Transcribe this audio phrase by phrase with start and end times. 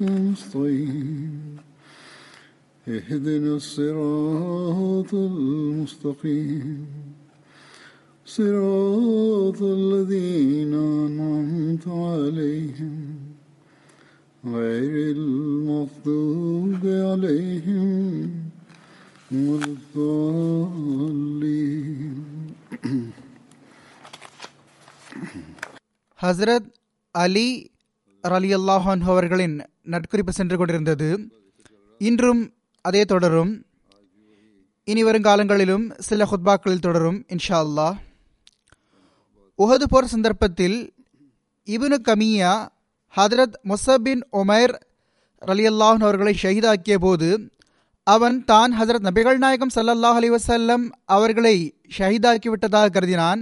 [0.00, 1.56] نستعين
[2.86, 6.86] اهدنا الصراط المستقيم
[8.26, 12.98] صراط الذين أنعمت عليهم
[14.44, 18.30] غير المغضوب عليهم
[19.32, 21.14] ولا الضالين
[26.18, 26.68] ஹஸ்ரத்
[27.14, 27.48] அலி
[28.24, 29.56] ரலி அல்லாஹான் அவர்களின்
[29.93, 31.07] நட்குறிப்பு சென்று கொண்டிருந்தது.
[32.01, 32.41] இன்றும்
[32.85, 33.51] அதே தொடரும்.
[34.87, 37.95] இனி வருங்காலங்களிலும் சில ஹுத்பாக்களில் தொடரும் இன்ஷா அல்லாஹ்.
[39.59, 40.77] உஹது போர் சந்தர்ப்பத்தில்
[41.67, 42.53] இபுனு கமியா
[43.13, 44.73] ஹதரத் முசபின் ஒமைர்
[45.41, 47.29] ரலி அல்லாஹன் அவர்களை ஷஹீதாக்கிய போது
[48.07, 51.55] அவன் தான் ஹசரத் நபிகள் நாயகம் சல்லல்லாஹ் அலி வசல்லம் அவர்களை
[51.97, 53.41] ஷஹீதாக்கிவிட்டதாக கருதினான்.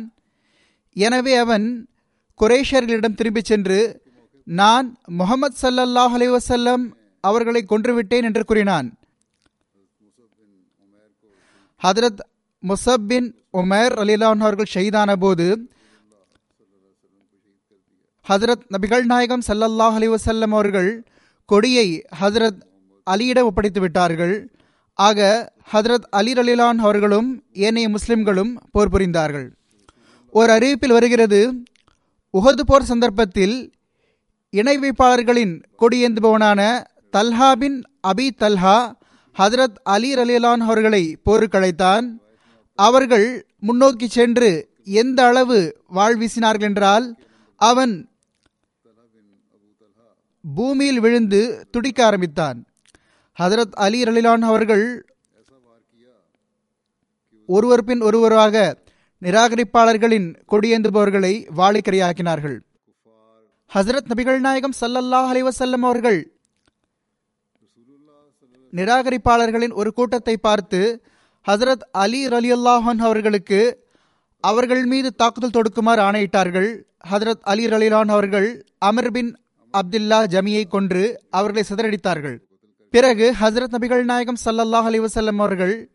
[0.96, 1.68] எனவே அவன்
[2.40, 3.80] குரேஷர்களிடம் திரும்பிச் சென்று
[4.48, 8.94] நான் முகமது சல்லல்லாஹ் அலிவசல்லம் அவர்களை கொன்றுவிட்டேன் என்று கூறினான்.
[11.84, 12.20] ஹதரத்
[12.68, 15.70] முசப் பின் உமேர் அலிலான் அவர்கள் ஷஹீதான போது
[18.30, 21.06] ஹதரத் நபிகள் நாயகம் சல்லல்லாஹ் அலிவசல்லம் அவர்கள்
[21.46, 22.62] கொடியை ஹதரத்
[23.12, 24.52] அலியிடம் ஒப்படைத்து விட்டார்கள்.
[24.94, 29.50] ஆக ஹதரத் அலி அலிலான் அவர்களும் ஏனைய முஸ்லிம்களும் போர் புரிந்தார்கள்.
[30.32, 31.64] ஒரு அறிவிப்பில் வருகிறது
[32.34, 33.74] உகது போர் சந்தர்ப்பத்தில்
[34.50, 38.94] இணை வைப்பாளர்களின் கொடியேந்துபவனான தல்ஹா பின் அபி தல்ஹா
[39.36, 42.06] ஹதரத் அலி அலிலான் அவர்களை போருக்கழைத்தான்.
[42.76, 47.16] அவர்கள் முன்னோக்கி சென்று எந்த அளவு வாழ் வீசினார்கள் என்றால்
[47.56, 48.10] அவன்
[50.56, 52.66] பூமியில் விழுந்து துடிக்க ஆரம்பித்தான்.
[53.38, 54.86] ஹதரத் அலி அலிலான் அவர்கள்
[57.46, 58.78] ஒருவர் பின் ஒருவராக
[59.22, 62.58] நிராகரிப்பாளர்களின் கொடியேந்துபவர்களை வாழைக்கரையாக்கினார்கள்.
[63.76, 66.20] ஹசரத் நபிகள் நாயகம் சல்லல்லாஹ் அலிவசல்லம் அவர்கள்
[68.74, 71.04] நிராகரிப்பாளர்களின் ஒரு கூட்டத்தை பார்த்து
[71.48, 73.86] ஹசரத் அலி அலி அல்லாஹன் அவர்களுக்கு
[74.40, 76.70] அவர்கள் மீது தாக்குதல் தொடுக்குமாறு ஆணையிட்டார்கள்.
[77.10, 79.38] ஹசரத் அலி ரலிலான் அவர்கள் அமர் பின்
[79.74, 82.38] அப்துல்லா ஜமியை கொன்று அவர்களை சிதறடித்தார்கள்.
[82.90, 85.92] பிறகு ஹசரத் நபிகள் நாயகம் சல்லல்லாஹ் அலிவசல்லம் அவர்கள்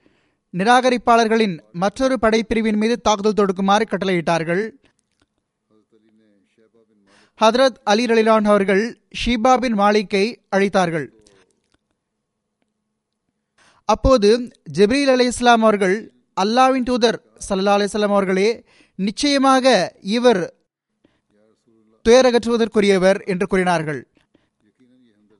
[0.53, 4.71] நிராகரிப்பாளர்களின் மற்றொரு படைப்பிரிவின் மீது தாக்குதல் தொடுக்குமாறு கட்டளையிட்டார்கள்.
[7.43, 8.83] ஹதரத் அலி ரலிலான் அவர்கள்
[9.21, 10.25] ஷீபாபின் மாளிகை
[10.57, 11.07] அழைத்தார்கள்.
[13.85, 14.29] அப்போது
[14.79, 15.97] ஜெப்ரீல் அலி இஸ்லாம் அவர்கள்
[16.41, 18.65] அல்லாவின் தூதர் சல்லா அலிஸ்லாம் அவர்களே
[18.95, 20.43] நிச்சயமாக இவர்
[22.09, 24.01] துயரகற்றுவதற்குரியவர் என்று கூறினார்கள்.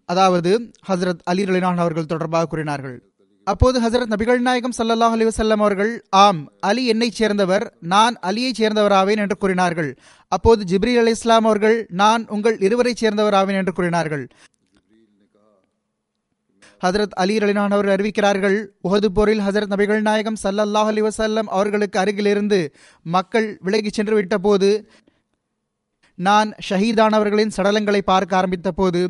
[0.05, 0.51] அதாவது
[0.89, 3.12] ஹசரத் அலி ரலினான் அவர்கள் தொடர்பாக கூறினார்கள்.
[3.47, 5.93] அப்போது ஹசரத் நபிகள் நாயகம் சல்லாஹ் அலி வசல்லம் அவர்கள்
[6.25, 9.91] ஆம் அலி என்னை சேர்ந்தவர் நான் அலியை சேர்ந்தவராவேன் என்று கூறினார்கள்.
[10.33, 14.25] அப்போது ஜிப்ரி அலி இஸ்லாம் அவர்கள் நான் உங்கள் இருவரை சேர்ந்தவராவேன் என்று கூறினார்கள்.
[16.85, 18.57] ஹசரத் அலி அலினான் அவர்கள் அறிவிக்கிறார்கள்
[18.89, 22.61] உஹது போரில் ஹசரத் நபிகள் நாயகம் சல்லல்லாஹ் அலி வசல்லம் அவர்களுக்கு அருகிலிருந்து
[23.07, 24.71] மக்கள் விலகி சென்று விட்ட போது
[26.27, 29.01] நான் ஷஹீதானவர்களின் சடலங்களை பார்க்க ஆரம்பித்த போது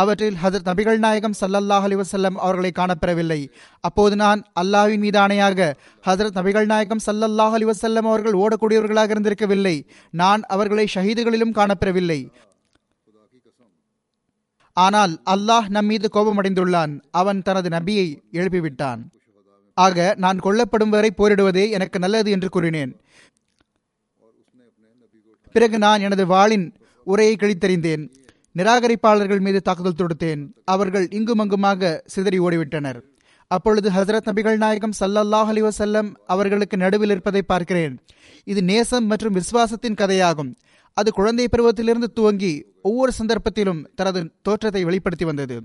[0.00, 3.40] அவற்றில் ஹதர் நபிகள் நாயகம் சல்லல்லாஹ் அலிவசல்லம் அவர்களை காணப்பெறவில்லை.
[3.80, 5.68] அப்போது நான் அல்லாவின் மீதானையாக
[6.08, 9.76] ஹசரத் நபிகள் நாயகம் சல்லல்லாஹ் அலிவசல்லம் அவர்கள் ஓடக்கூடியவர்களாக இருந்திருக்கவில்லை.
[10.22, 12.20] நான் அவர்களை ஷஹீதுகளிலும் காணப்பெறவில்லை.
[14.76, 16.92] ஆனால் அல்லாஹ் நம் மீது கோபமடைந்துள்ளான்.
[17.20, 18.08] அவன் தனது நபியை
[18.38, 19.00] எழுப்பிவிட்டான்.
[19.74, 22.92] ஆக நான் கொல்லப்படும் வரை போரிடுவதே எனக்கு நல்லது என்று கூறினேன்.
[25.52, 26.72] பிறகு நான் எனது வாளின்
[27.04, 28.10] உரையை கிழித்தறிந்தேன்.
[28.58, 30.46] நிராகரிப்பாளர்கள் மீது தாக்குதல் தொடுத்தேன்.
[30.64, 33.00] அவர்கள் இங்குமங்குமாக சிதறி ஓடிவிட்டனர்.
[33.48, 37.98] அப்பொழுது ஹசரத் நபிகள் நாயகம் சல்லல்லாஹ் அலி வசல்லம் அவர்களுக்கு நடுவில் இருப்பதை பார்க்கிறேன்.
[38.44, 40.54] இது நேசம் மற்றும் விசுவாசத்தின் கதையாகும்.
[40.94, 45.64] அது குழந்தை பருவத்திலிருந்து துவங்கி ஒவ்வொரு சந்தர்ப்பத்திலும் தனது தோற்றத்தை வெளிப்படுத்தி வந்தது.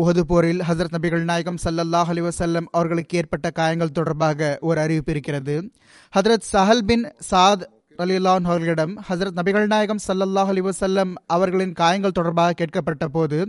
[0.00, 5.70] உஹது போரில் ஹசரத் நபிகள் நாயகம் சல்லல்லாஹ் அலி வசல்லம் அவர்களுக்கு ஏற்பட்ட காயங்கள் தொடர்பாக ஒரு அறிவிப்பு இருக்கிறது.
[6.12, 7.62] ஹதரத் சஹல் பின் சாத்
[7.98, 13.40] அலிலான் அவர்களிடம் ஹசரத் நபிகள் நாயகம் சல்லல்லாஹ் அலி வசல்லம் அவர்களின் காயங்கள் தொடர்பாக கேட்கப்பட்ட போது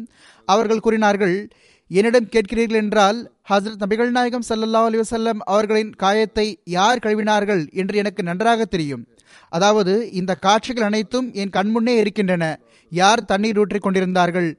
[0.46, 1.50] அவர்கள் கூறினார்கள்
[1.88, 3.20] என்னிடம் கேட்கிறீர்கள் என்றால்
[3.50, 9.08] ஹசரத் நபிகள் நாயகம் சல்லல்லாஹ் அலி வசல்லம் அவர்களின் காயத்தை யார் கழுவினார்கள் என்று எனக்கு நன்றாக தெரியும்.
[9.50, 12.44] அதாவது இந்த காட்சிகள் அனைத்தும் என் கண்முன்னே இருக்கின்றன.
[12.90, 14.58] யார் தண்ணீர் ஊற்றிக் கொண்டிருந்தார்கள்?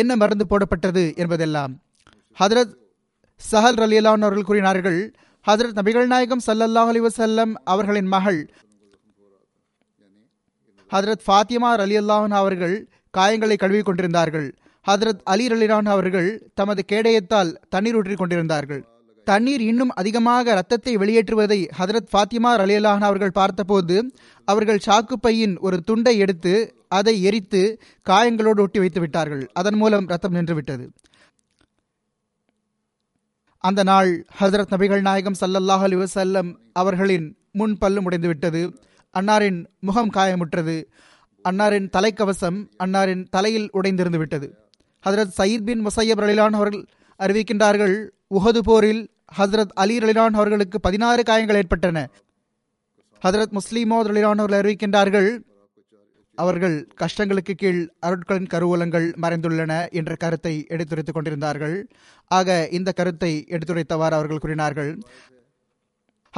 [0.00, 1.72] என்ன மருந்து போடப்பட்டது என்பதெல்லாம்.
[2.40, 2.74] ஹதரத்
[3.40, 5.00] சஹல் ரலியலான் அவர்கள் கூறினார்கள்
[5.46, 8.40] ஹதரத் நபிகள் நாயகம் சல்லல்லாஹ் அலி வசல்லம் அவர்களின் மகள்
[10.90, 12.76] ஹதரத் ஃபாத்திமா அலி அல்லாஹன் அவர்கள்
[13.18, 14.48] காயங்களை கழுவி கொண்டிருந்தார்கள்.
[14.86, 18.82] ஹதரத் அலி ரலிலான் அவர்கள் தமது கேடயத்தால் தண்ணீர் ஊற்றிக் கொண்டிருந்தார்கள்.
[19.24, 23.96] தண்ணீர் இன்னும் அதிகமாக ரத்தத்தை வெளியேற்றுவதை ஹதரத் ஃபாத்திமா அலியல்லாஹன் அவர்கள் பார்த்தபோது
[24.48, 26.54] அவர்கள் சாக்குப்பையின் ஒரு துண்டை எடுத்து
[26.88, 29.44] அதை எரித்து காயங்களோடு ஒட்டி வைத்து விட்டார்கள்.
[29.52, 30.86] அதன் மூலம் ரத்தம் நின்றுவிட்டது.
[33.58, 38.62] அந்த நாள் ஹசரத் நபிகள் நாயகம் சல்லல்லாஹ் அலி வசல்லம் அவர்களின் முன் பல்லு முடைந்துவிட்டது.
[39.14, 40.76] அன்னாரின் முகம் காயமுற்றது.
[41.44, 44.48] அன்னாரின் தலைக்கவசம் அன்னாரின் தலையில் உடைந்திருந்து விட்டது
[45.06, 46.84] ஹசரத் சயீத் பின் முசையப் ரலிலான் அவர்கள்
[47.26, 48.08] அறிவிக்கின்றார்கள்.
[48.34, 52.08] உஹது போரில் ஹசரத் அலி ரலிலான் அவர்களுக்கு பதினாறு காயங்கள் ஏற்பட்டன.
[53.24, 55.30] ஹசரத் முஸ்லீமோ ரலிலான் அவர்கள் அறிவிக்கின்றார்கள்
[56.34, 61.88] அவர்கள் கஷ்டங்களுக்கு கீழ் அருட்களின் கருவூலங்கள் மறைந்துள்ளன என்ற கருத்தை எடுத்துரைத்துக் கொண்டிருந்தார்கள்.
[62.26, 64.98] ஆக இந்த கருத்தை எடுத்துரைத்தவாறு அவர்கள் கூறினார்கள்.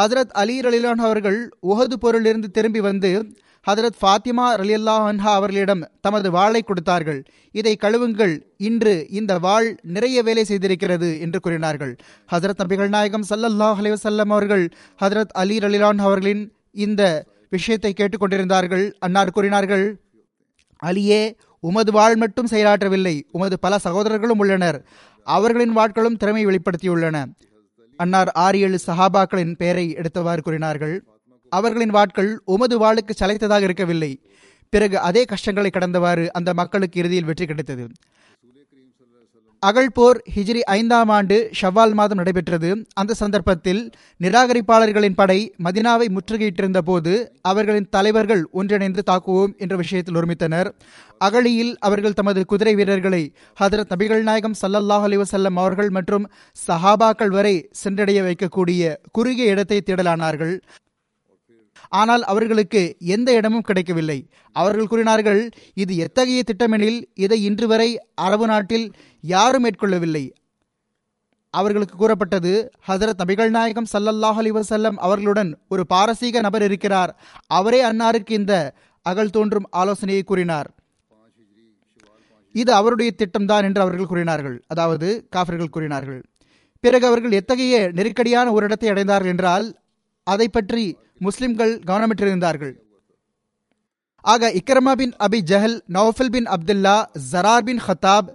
[0.00, 3.34] ஹசரத் அலி ரலிலான் அவர்கள் உஹது போரிலிருந்து திரும்பி வந்து
[3.70, 7.22] ஹதரத் ஃபாத்திமா ரலியல்லா அன்ஹா அவர்களிடம் தமது வாளை கொடுத்தார்கள்.
[7.50, 8.40] இதை கழுவுங்கள்.
[8.56, 11.96] இன்று இந்த வாள் நிறைய வேலை செய்திருக்கிறது என்று கூறினார்கள்.
[12.32, 14.68] ஹசரத் நபிகள் நாயகம் சல்லல்லாஹ் அலைவசல்லம் அவர்கள்
[15.00, 20.00] ஹதரத் அலி ரலிலான் அவர்களின் இந்த விஷயத்தை கேட்டுக்கொண்டிருந்தார்கள் அன்னார் கூறினார்கள்
[20.82, 23.22] அலியே உமது வாழ் மட்டும் செயலாற்றவில்லை.
[23.30, 24.86] உமது பல சகோதரர்களும் உள்ளனர்.
[25.24, 27.24] அவர்களின் வாட்களும் திறமை வெளிப்படுத்தியுள்ளன.
[27.96, 31.04] அன்னார் ஆறு ஏழு சஹாபாக்களின் பெயரை எடுத்தவாறு கூறினார்கள்.
[31.58, 34.12] அவர்களின் வாட்கள் உமது வாளுக்கு சளைத்ததாக இருக்கவில்லை.
[34.72, 37.86] பிறகு அதே கஷ்டங்களை கடந்தவாறு அந்த மக்களுக்கு இறுதியில் வெற்றி கிடைத்தது.
[39.62, 42.70] அகழ்போர் ஹிஜ்ரி ஐந்தாம் ஆண்டு ஷவ்வால் மாதம் நடைபெற்றது.
[43.00, 43.80] அந்த சந்தர்ப்பத்தில்
[44.24, 47.12] நிராகரிப்பாளர்களின் படை மதினாவை முற்றுகையிட்டிருந்த போது
[47.50, 50.70] அவர்களின் தலைவர்கள் ஒன்றிணைந்து தாக்குவோம் என்ற விஷயத்தில் ஒருமித்தனர்.
[51.26, 53.22] அகழியில் அவர்கள் தமது குதிரை வீரர்களை
[53.62, 56.26] ஹதரத் நபிகள் நாயகம் சல்லல்லாஹ் அலிவசல்லம் அவர்கள் மற்றும்
[56.66, 60.54] சஹாபாக்கள் வரை சென்றடைய வைக்கக்கூடிய குறுகிய இடத்தை தேடலானார்கள்.
[62.00, 62.82] ஆனால் அவர்களுக்கு
[63.14, 64.18] எந்த இடமும் கிடைக்கவில்லை.
[64.56, 65.42] அவர்கள் கூறினார்கள்
[65.82, 67.90] இது எத்தகைய திட்டமெனில் இதை இன்று வரை
[68.26, 68.86] அரபு நாட்டில்
[69.24, 70.24] யாரும் மேற்கொள்ளவில்லை.
[71.54, 72.52] அவர்களுக்கு கூறப்பட்டது
[72.88, 77.12] ஹசரத் நபிகள் நாயகம் சல்லல்லாஹ் அலி வசல்லம் அவர்களுடன் ஒரு பாரசீக நபர் இருக்கிறார்.
[77.58, 78.54] அவரே அன்னாருக்கு இந்த
[79.06, 80.68] அகல் தோன்றும் ஆலோசனையை கூறினார்.
[82.54, 84.56] இது அவருடைய திட்டம்தான் என்று அவர்கள் கூறினார்கள்.
[84.72, 86.20] அதாவது காஃபர்கள் கூறினார்கள்.
[86.84, 89.66] பிறகு அவர்கள் எத்தகைய நெருக்கடியான ஒரு இடத்தை அடைந்தார்கள் என்றால்
[90.26, 90.84] அதை பற்றி
[91.20, 92.74] முஸ்லிம்கள் கவனமிட்டிருந்தார்கள்
[94.24, 96.96] ஆக இக்ரமா பின் அபி ஜஹல் நவஃபல் பின் அப்துல்லா
[97.32, 98.28] ஜரார் பின் ஹத்தாப்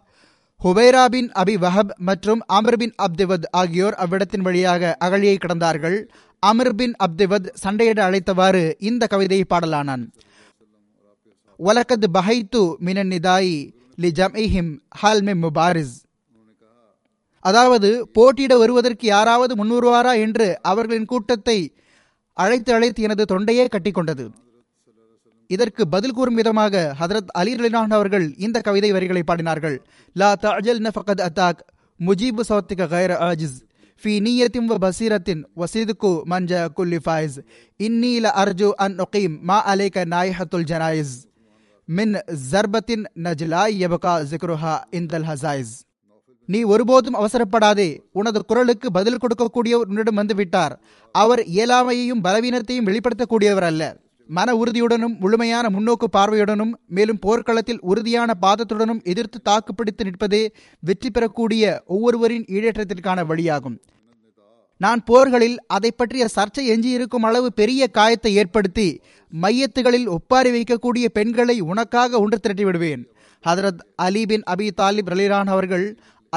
[0.61, 5.97] ஹுபைரா பின் அபி வஹப் மற்றும் அமர் பின் அப்திவத் ஆகியோர் அவ்விடத்தின் வழியாக அகழியை கடந்தார்கள்.
[6.39, 10.03] அமர் பின் அப்திவத் சண்டையிட அழைத்தவாறு இந்த கவிதையை பாடலானான்.
[11.59, 13.57] வலக்கத் பஹைத்து மினன் நிதாயி
[13.97, 15.95] லி ஜம்இஹிம் ஹால் மே முபாரிஸ்.
[17.45, 21.59] அதாவது போட்டியிட வருவதற்கு யாராவது முன்வருவாரா என்று அவர்களின் கூட்டத்தை
[22.43, 24.25] அழைத்து அழைத்து எனது தொண்டையே கட்டிக்கொண்டது.
[25.49, 29.77] இதற்கு பதில் கூறும் விதமாக ஹதரத் அலி ரலினான் அவர்கள் இந்த கவிதை வரிகளை பாடினார்கள்.
[30.15, 31.61] லா தஜல் நஃபகத் அத்தாக்
[31.99, 33.57] முஜீபு சவத்திக கைர ஆஜிஸ்
[34.03, 35.41] ஃபி நீயத்தின் வ பசீரத்தின்
[36.33, 37.37] மஞ்ச குல்லி ஃபாயிஸ்
[37.79, 41.15] இன்னீல அர்ஜு அன் ஒகீம் மா அலேக நாயஹத்துல் ஜனாயிஸ்
[41.89, 42.15] மின்
[42.51, 45.73] ஜர்பத்தின் நஜ்லாய் யபகா ஜிக்ருஹா இந்தல் ஹசாயிஸ்.
[46.51, 47.89] நீ ஒருபோதும் அவசரப்படாதே.
[48.19, 50.73] உனது குரலுக்கு பதில் கொடுக்கக்கூடியவர் உன்னிடம் வந்துவிட்டார்.
[51.15, 53.83] அவர் இயலாமையையும் பலவீனத்தையும் வெளிப்படுத்தக்கூடியவர் அல்ல.
[54.29, 60.41] மன உறுதியுடனும் முழுமையான முன்னோக்கு பார்வையுடனும் மேலும் போர்க்களத்தில் உறுதியான பாதத்துடனும் எதிர்த்து தாக்குப்பிடித்து நிற்பதே
[60.79, 63.77] வெற்றி பெறக்கூடிய ஒவ்வொருவரின் ஈடேற்றத்திற்கான வழியாகும்.
[64.81, 68.89] நான் போர்களில் அதை பற்றிய சர்ச்சை எஞ்சியிருக்கும் அளவு பெரிய காயத்தை ஏற்படுத்தி
[69.33, 73.03] மையத்துகளில் ஒப்பாரி வைக்கக்கூடிய பெண்களை உனக்காக ஒன்று திரட்டி விடுவேன்
[73.43, 75.85] ஹதரத் அலி பின் அபி தாலிப் ரலிரான் அவர்கள்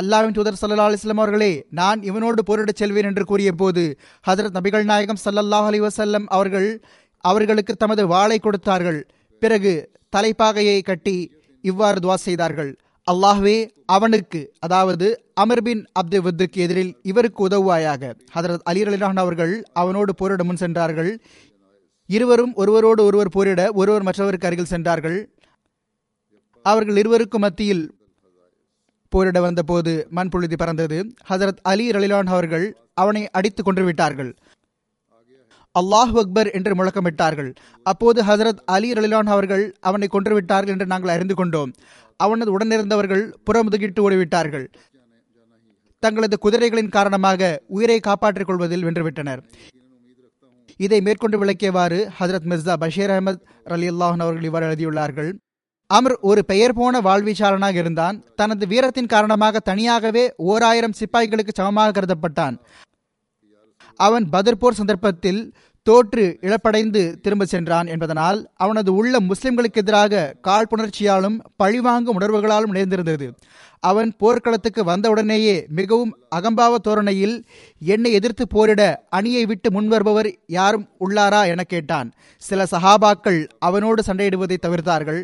[0.01, 3.99] அல்லாவின் தூதர் சல்லா அலிஸ்லாம் அவர்களே நான் இவனோடு போரிடச் செல்வேன் என்று கூறிய போது
[4.31, 6.85] ஹதரத் நபிகள் நாயகம் சல்லல்லாஹ் அலி வசல்லம் அவர்கள்
[7.25, 9.01] அவர்களுக்கு தமது வாளை கொடுத்தார்கள்.
[9.39, 9.73] பிறகு
[10.17, 11.17] தலைப்பாகையை கட்டி
[11.61, 12.77] இவ்வாறு துவா செய்தார்கள்.
[13.11, 15.85] அல்லாஹ்வே அவனுக்கு அதாவது அமர் பின்
[16.53, 18.13] எதிரில் இவருக்கு உதவுவாயாக.
[18.35, 21.23] ஹதரத் அலி அலிரான் அவர்கள் அவனோடு போரிட முன் சென்றார்கள்.
[22.07, 25.19] இருவரும் ஒருவரோடு ஒருவர் போரிட ஒருவர் மற்றவருக்கு அருகில் சென்றார்கள்.
[26.63, 27.85] அவர்கள் இருவருக்கும் மத்தியில்
[29.15, 30.99] போரிட வந்தபோது மண்புழுதி பறந்தது.
[31.31, 32.67] ஹசரத் அலி ரலிலான் அவர்கள்
[33.03, 34.33] அவனை அடித்து கொன்று விட்டார்கள்
[35.75, 37.51] அல்லாஹ் அக்பர் என்று முழக்கமிட்டார்கள்.
[37.87, 41.71] அப்போது ஹசரத் அலி ரலிலான் அவர்கள் அவனை கொன்று விட்டார்கள் என்று நாங்கள் அறிந்து கொண்டோம்.
[42.21, 44.67] அவனது உடனிருந்தவர்கள் புறமுதுகிட்டு ஓடிவிட்டார்கள்.
[46.03, 49.41] தங்களது குதிரைகளின் காரணமாக உயிரை காப்பாற்றிக் கொள்வதில் வென்றுவிட்டனர்.
[50.85, 53.43] இதை மேற்கொண்டு விளக்கியவாறு ஹசரத் மிர்சா பஷீர் அஹமத்
[53.77, 55.31] அலி அல்லாஹன் அவர்கள் இவ்வாறு எழுதியுள்ளார்கள்.
[55.97, 58.17] அமர் ஒரு பெயர் போன வாழ்வீச்சாளனாக இருந்தான்.
[58.41, 62.57] தனது வீரத்தின் காரணமாக தனியாகவே ஓர் ஆயிரம் சிப்பாய்களுக்கு சமமாக கருதப்பட்டான்.
[64.01, 65.41] அவன் பதர்போர் சந்தர்ப்பத்தில்
[65.87, 73.27] தோற்று இழப்படைந்து திரும்ப சென்றான் என்பதனால் அவனது உள்ள முஸ்லிம்களுக்கு எதிராக காழ்ப்புணர்ச்சியாலும் பழிவாங்கும் உணர்வுகளாலும் நிறைந்திருந்தது
[73.91, 77.37] அவன் போர்க்களத்துக்கு வந்தவுடனேயே மிகவும் அகம்பாவ தோரணையில்
[77.93, 78.83] என்னை எதிர்த்து போரிட
[79.19, 82.11] அணியை விட்டு முன்வருபவர் யாரும் உள்ளாரா என கேட்டான்.
[82.43, 85.23] சில சஹாபாக்கள் அவனோடு சண்டையிடுவதை தவிர்த்தார்கள்.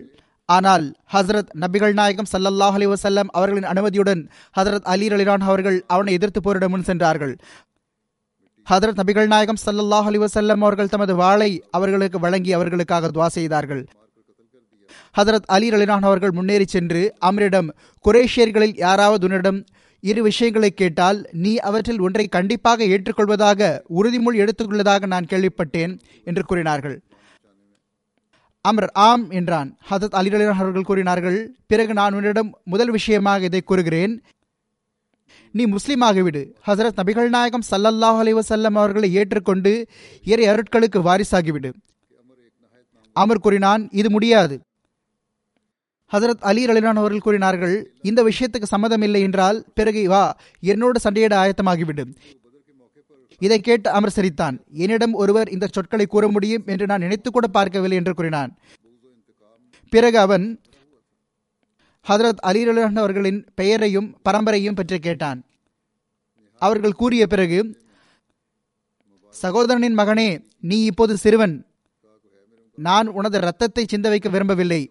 [0.49, 4.21] ஆனால் ஹசரத் நபிகள் நாயகம் சல்லல்லாஹ் அலி வசல்லம் அவர்களின் அனுமதியுடன்
[4.57, 7.35] ஹசரத் அலி அலிரான் அவர்கள் அவனை எதிர்த்து போரிட முன் சென்றார்கள்.
[8.67, 13.83] ஹதரத் நபிகள் நாயகம் சல்லல்லாஹ் அலி வசல்லம் அவர்கள் தமது வாளை அவர்களுக்கு வழங்கி அவர்களுக்காக துவா செய்தார்கள்.
[15.17, 17.69] ஹதரத் அலி அலிரான் அவர்கள் முன்னேறி சென்று அமரிடம்
[18.05, 19.61] குரேஷியர்களில் யாராவது உன்னிடம்
[20.03, 26.97] இரு விஷயங்களை கேட்டால் நீ அவற்றில் ஒன்றை கண்டிப்பாக ஏற்றுக்கொள்வதாக உறுதிமொழி எடுத்துக்கொள்வதாக நான் கேள்விப்பட்டேன் என்று கூறினார்கள்.
[28.65, 29.69] அமர் ஆம் என்றான்.
[29.91, 34.15] ஹதத் அலி அவர்கள் கூறினார்கள் பிறகு நான் உன்னிடம் முதல் விஷயமாக இதை கூறுகிறேன்.
[35.55, 39.73] நீ முஸ்லீமாகிவிடு ஹசரத் நபிகள் நாயகம் சல்லல்லாஹ் அலி வசல்லம் அவர்களை ஏற்றுக்கொண்டு
[40.25, 41.71] இறை அருட்களுக்கு வாரிசாகிவிடு
[43.13, 44.57] அமர் கூறினான் இது முடியாது.
[46.13, 50.23] ஹசரத் அலி அலிலான் அவர்கள் கூறினார்கள் இந்த விஷயத்துக்கு சம்மதம் இல்லை என்றால் பிறகு வா
[50.61, 52.05] என்னோடு சண்டையிட ஆயத்தமாகிவிடு
[53.41, 57.99] இதை கேட்டு அமர் சிரித்தான் என்னிடம் ஒருவர் இந்த சொற்களை கூற முடியும் என்று நான் நினைத்து கூட பார்க்கவில்லை
[58.01, 58.51] என்று கூறினான்.
[59.93, 60.47] பிறகு அவன்
[62.07, 62.63] ஹதரத் அலி
[63.03, 65.41] அவர்களின் பெயரையும் பரம்பரையும் பற்றி கேட்டான்.
[66.63, 67.59] அவர்கள் கூறிய பிறகு
[69.43, 70.29] சகோதரனின் மகனே
[70.61, 71.57] நீ இப்போது சிறுவன்.
[72.79, 74.83] நான் உனது ரத்தத்தை சிந்த வைக்க விரும்பவில்லை.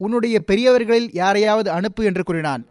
[0.00, 2.62] உன்னுடைய பெரியவர்களில் யாரையாவது அனுப்பு என்று கூறினான்.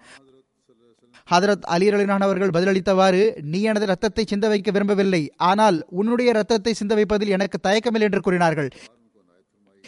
[1.31, 5.21] ஹதரத் அலி அலினான் அவர்கள் பதிலளித்தவாறு நீ எனது ரத்தத்தை சிந்த வைக்க விரும்பவில்லை.
[5.49, 8.69] ஆனால் உன்னுடைய ரத்தத்தை சிந்த வைப்பதில் எனக்கு தயக்கமில்லை என்று கூறினார்கள்.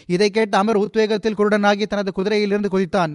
[0.06, 3.14] இதை கேட்ட அமர் உத்வேகத்தில் குருடனாகி தனது குதிரையிலிருந்து குதித்தான்.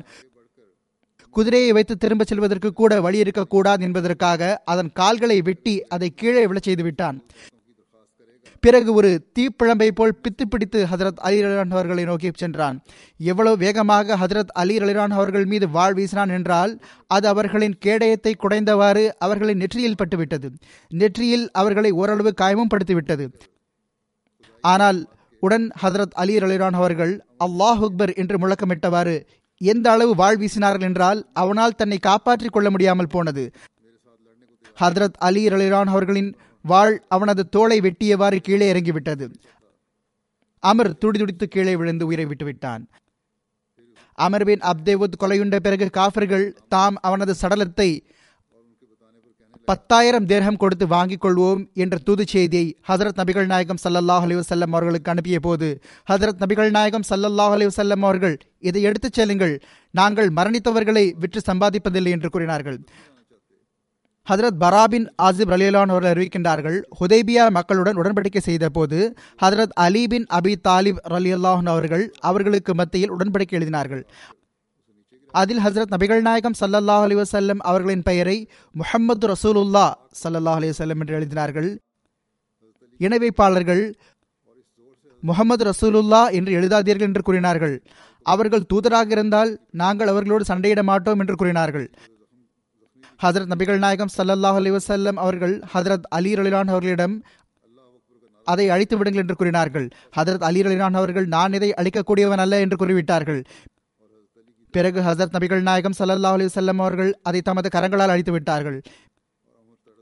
[1.37, 6.83] குதிரையை வைத்து திரும்பச் செல்வதற்கு கூட வழி இருக்கக்கூடாது என்பதற்காக அதன் கால்களை வெட்டி அதை கீழே விழச் செய்து
[6.83, 7.19] விட்டான்
[8.61, 12.77] பிறகு ஒரு தீப்பிழம்பை போல் பித்து பிடித்து ஹதரத் அலி அலிரான் அவர்களை நோக்கி சென்றான்.
[13.17, 16.73] எவ்வளவு வேகமாக ஹதரத் அலி அலிரான் அவர்கள் மீது வாழ் வீசினான் என்றால்
[17.07, 20.51] அது அவர்களின் கேடயத்தை குடைந்தவாறு அவர்களின் நெற்றியில் பட்டுவிட்டது.
[20.89, 23.27] நெற்றியில் அவர்களை ஓரளவு காயமும் படுத்திவிட்டது.
[24.65, 25.01] ஆனால்
[25.43, 29.17] உடன் ஹதரத் அலி அலிரான் அவர்கள் அல்லாஹ் அக்பர் என்று முழக்கமிட்டவாறு
[29.61, 33.51] எந்த அளவு வாழ் வீசினார்கள் என்றால் அவனால் தன்னை காப்பாற்றிக் கொள்ள முடியாமல் போனது.
[34.81, 36.31] ஹதரத் அலி அலிரான் அவர்களின்
[36.63, 39.27] வாழ் அவனது தோலை வெட்டியவாறு கீழே இறங்கிவிட்டது.
[40.59, 42.83] அமர் துடிதுடித்து கீழே விழுந்து உயிரை விட்டுவிட்டான்.
[44.19, 47.91] அமர் பின் அப்தேவுத் கொலையுண்ட பிறகு காஃபர்கள் தாம் அவனது சடலத்தை
[49.65, 55.11] பத்தாயிரம் தேர்கம் கொடுத்து வாங்கிக் கொள்வோம் என்ற தூது செய்தியை ஹசரத் நபிகள் நாயகம் சல்லல்லாஹ் அலி வசல்லம் அவர்களுக்கு
[55.11, 55.69] அனுப்பிய போது
[56.11, 59.55] ஹசரத் நபிகள் நாயகம் சல்லல்லாஹ் அலி வசல்லம் அவர்கள் இதை எடுத்துச் செல்லுங்கள்.
[59.91, 62.79] நாங்கள் மரணித்தவர்களை விற்று சம்பாதிப்பதில்லை என்று கூறினார்கள்.
[64.31, 68.99] ஹதரத் பராபின் ஆசிப் அலிலான் அவர்கள் அறிவிக்கின்றார்கள் ஹுதைபியா மக்களுடன் உடன்படிக்கை செய்த போது
[69.43, 74.03] ஹதரத் அலி பின் அபி தாலிப் ரலி அல்லாஹன் அவர்கள் அவர்களுக்கு மத்தியில் உடன்படிக்கை எழுதினார்கள்.
[75.35, 78.37] அதில் ஹசரத் நபிகள் நாயகம் சல்லல்லாஹ் அலி வசல்லம் அவர்களின் பெயரை
[78.75, 79.87] முஹம்மது ரசூலுல்லா
[80.23, 81.69] சல்லல்லாஹ் அலி வல்லம் என்று எழுதினார்கள்.
[83.01, 83.95] இணைவைப்பாளர்கள்
[85.23, 87.83] முகமது ரசூலுல்லா என்று எழுதாதீர்கள் என்று கூறினார்கள்.
[88.23, 91.89] அவர்கள் தூதராக இருந்தால் நாங்கள் அவர்களோடு சண்டையிட மாட்டோம் என்று கூறினார்கள்.
[93.23, 97.25] ஹசரத் நபிகள் நாயகம் சல்லல்லாஹ் அலி வசல்லம் அவர்கள் ஹசரத் அலி அலிலான் அவர்களிடம்
[98.45, 99.89] அதை அழித்து விடுங்கள் என்று கூறினார்கள்.
[100.17, 103.45] ஹதரத் அலி அலிலான் அவர்கள் நான் இதை அழிக்கக்கூடியவன் அல்ல என்று கூறிவிட்டார்கள்.
[104.71, 108.83] பிறகு ஹசரத் நபிகள் நாயகம் சல்லல்லாஹ் அலி வல்லம் அவர்கள் அதை தமது கரங்களால் அழித்து விட்டார்கள்.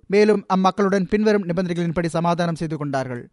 [0.06, 3.28] மேலும் அம்மக்களுடன் பின்வரும் நிபந்தனைகளின்படி சமாதானம் செய்து கொண்டார்கள்.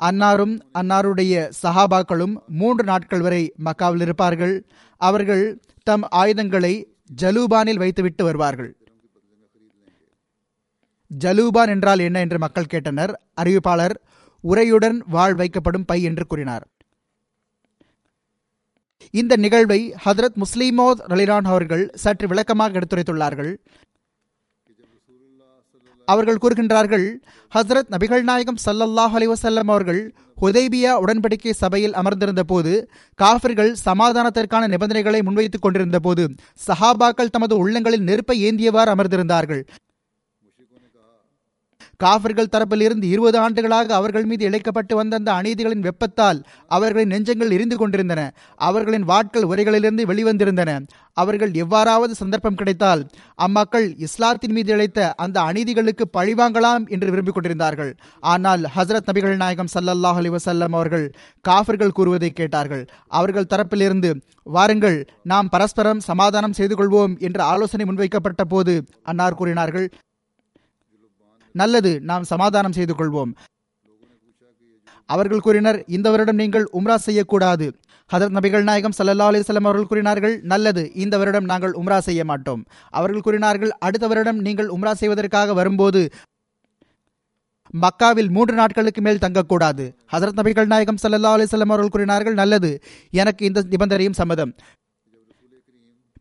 [0.00, 4.66] அன்னாரும் அன்னாருடைய சஹாபாக்களும் மூன்று நாட்கள் வரை மக்காவில் இருப்பார்கள்.
[4.96, 8.76] அவர்கள் தம் ஆயுதங்களை ஜலூபானில் வைத்துவிட்டு வருவார்கள்.
[11.18, 13.14] ஜலூபான் என்றால் என்ன என்று மக்கள் கேட்டனர்.
[13.40, 13.94] அறிவிப்பாளர்
[14.44, 16.68] உரையுடன் வாழ் வைக்கப்படும் பை என்று கூறினார்.
[19.10, 23.56] இந்த நிகழ்வை ஹதரத் முஸ்லிமோத் ரலிரான் அவர்கள் சற்று விளக்கமாக எடுத்துரைத்துள்ளார்கள்.
[26.08, 27.06] அவர்கள் கூறுகின்றார்கள்
[27.52, 30.00] ஹசரத் நபிகள் நாயகம் சல்லல்லாஹ் அலிவசல்லம் அவர்கள்
[30.42, 32.72] ஹுதைபியா உடன்படிக்கை சபையில் அமர்ந்திருந்த போது
[33.18, 36.24] காஃபிர்கள் சமாதானத்திற்கான நிபந்தனைகளை முன்வைத்துக் கொண்டிருந்த போது
[36.66, 39.62] சஹாபாக்கள் தமது உள்ளங்களில் நெருப்பை ஏந்தியவாறு அமர்ந்திருந்தார்கள்.
[42.04, 46.40] காஃபர்கள் தரப்பில் இருந்து இருபது ஆண்டுகளாக அவர்கள் மீது இழைக்கப்பட்டு வந்த அந்த அநீதிகளின் வெப்பத்தால்
[46.76, 48.20] அவர்களின் நெஞ்சங்கள் எரிந்து கொண்டிருந்தன.
[48.68, 50.70] அவர்களின் வாட்கள் உரைகளிலிருந்து வெளிவந்திருந்தன.
[51.16, 53.02] அவர்கள் எவ்வாறாவது சந்தர்ப்பம் கிடைத்தால்
[53.44, 57.92] அம்மக்கள் இஸ்லாத்தின் மீது இழைத்த அந்த அநீதிகளுக்கு பழிவாங்கலாம் என்று விரும்பிக் கொண்டிருந்தார்கள்.
[58.32, 61.06] ஆனால் ஹசரத் நபிகள் நாயகம் சல்லல்லாஹ் அலி வசல்லம் அவர்கள்
[61.44, 62.84] காஃபர்கள் கூறுவதை கேட்டார்கள்.
[63.18, 64.10] அவர்கள் தரப்பிலிருந்து
[64.56, 64.98] வாருங்கள்
[65.32, 68.74] நாம் பரஸ்பரம் சமாதானம் செய்து கொள்வோம் என்ற ஆலோசனை முன்வைக்கப்பட்ட போது
[69.10, 69.86] அன்னார் கூறினார்கள்
[71.60, 73.32] நல்லது நாம் சமாதானம் செய்து கொள்வோம்.
[75.08, 77.66] அவர்கள் கூறினர் இந்த வருடம் நீங்கள் உம்ரா செய்யக்கூடாது.
[78.10, 82.62] ஹதரத் நபிகள் நாயகம் சல்லா அலிஸ்லாம் அவர்கள் கூறினார்கள் நல்லது இந்த வருடம் நாங்கள் உம்ரா செய்ய மாட்டோம்.
[82.98, 86.02] அவர்கள் கூறினார்கள் அடுத்த வருடம் நீங்கள் உம்ரா செய்வதற்காக வரும்போது
[87.82, 89.84] மக்காவில் மூன்று நாட்களுக்கு மேல் தங்கக்கூடாது.
[90.12, 92.70] ஹசரத் நபிகள் நாயகம் சல்லா அலிஸ்லாம் அவர்கள் கூறினார்கள் நல்லது
[93.22, 94.52] எனக்கு இந்த நிபந்தனையும் சம்மதம்.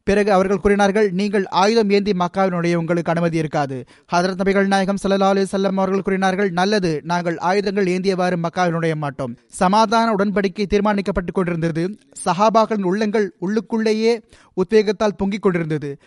[0.07, 3.83] பிறகு அவர்கள் கூறினார்கள் நீங்கள் ஆயுதம் ஏந்தி மக்காவினுடைய உங்களுக்கு அனுமதி இருக்காது.
[4.15, 9.35] ஹதரத் நபிகள் நாயகம் சல்லா அலி சொல்லம் அவர்கள் கூறினார்கள் நல்லது நாங்கள் ஆயுதங்கள் ஏந்தியவாறு மக்காவினுடைய மாட்டோம்.
[9.47, 11.95] சமாதான உடன்படிக்கை தீர்மானிக்கப்பட்டுக் கொண்டிருந்தது.
[12.25, 14.21] சஹாபாக்களின் உள்ளங்கள் உள்ளுக்குள்ளேயே
[14.57, 15.97] உத்வேகத்தால் பொங்கிக் கொண்டிருந்தது.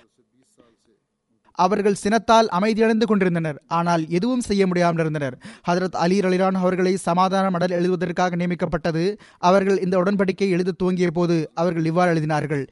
[1.58, 5.36] அவர்கள் சினத்தால் அமைதியடைந்து கொண்டிருந்தனர் ஆனால் எதுவும் செய்ய முடியாமல் இருந்தனர்.
[5.68, 9.16] ஹதரத் அலி அலிரான் அவர்களை சமாதான மடல் எழுதுவதற்காக நியமிக்கப்பட்டது.
[9.38, 12.66] அவர்கள் இந்த உடன்படிக்கை எழுத துவங்கிய போது அவர்கள் இவ்வாறு எழுதினார்கள்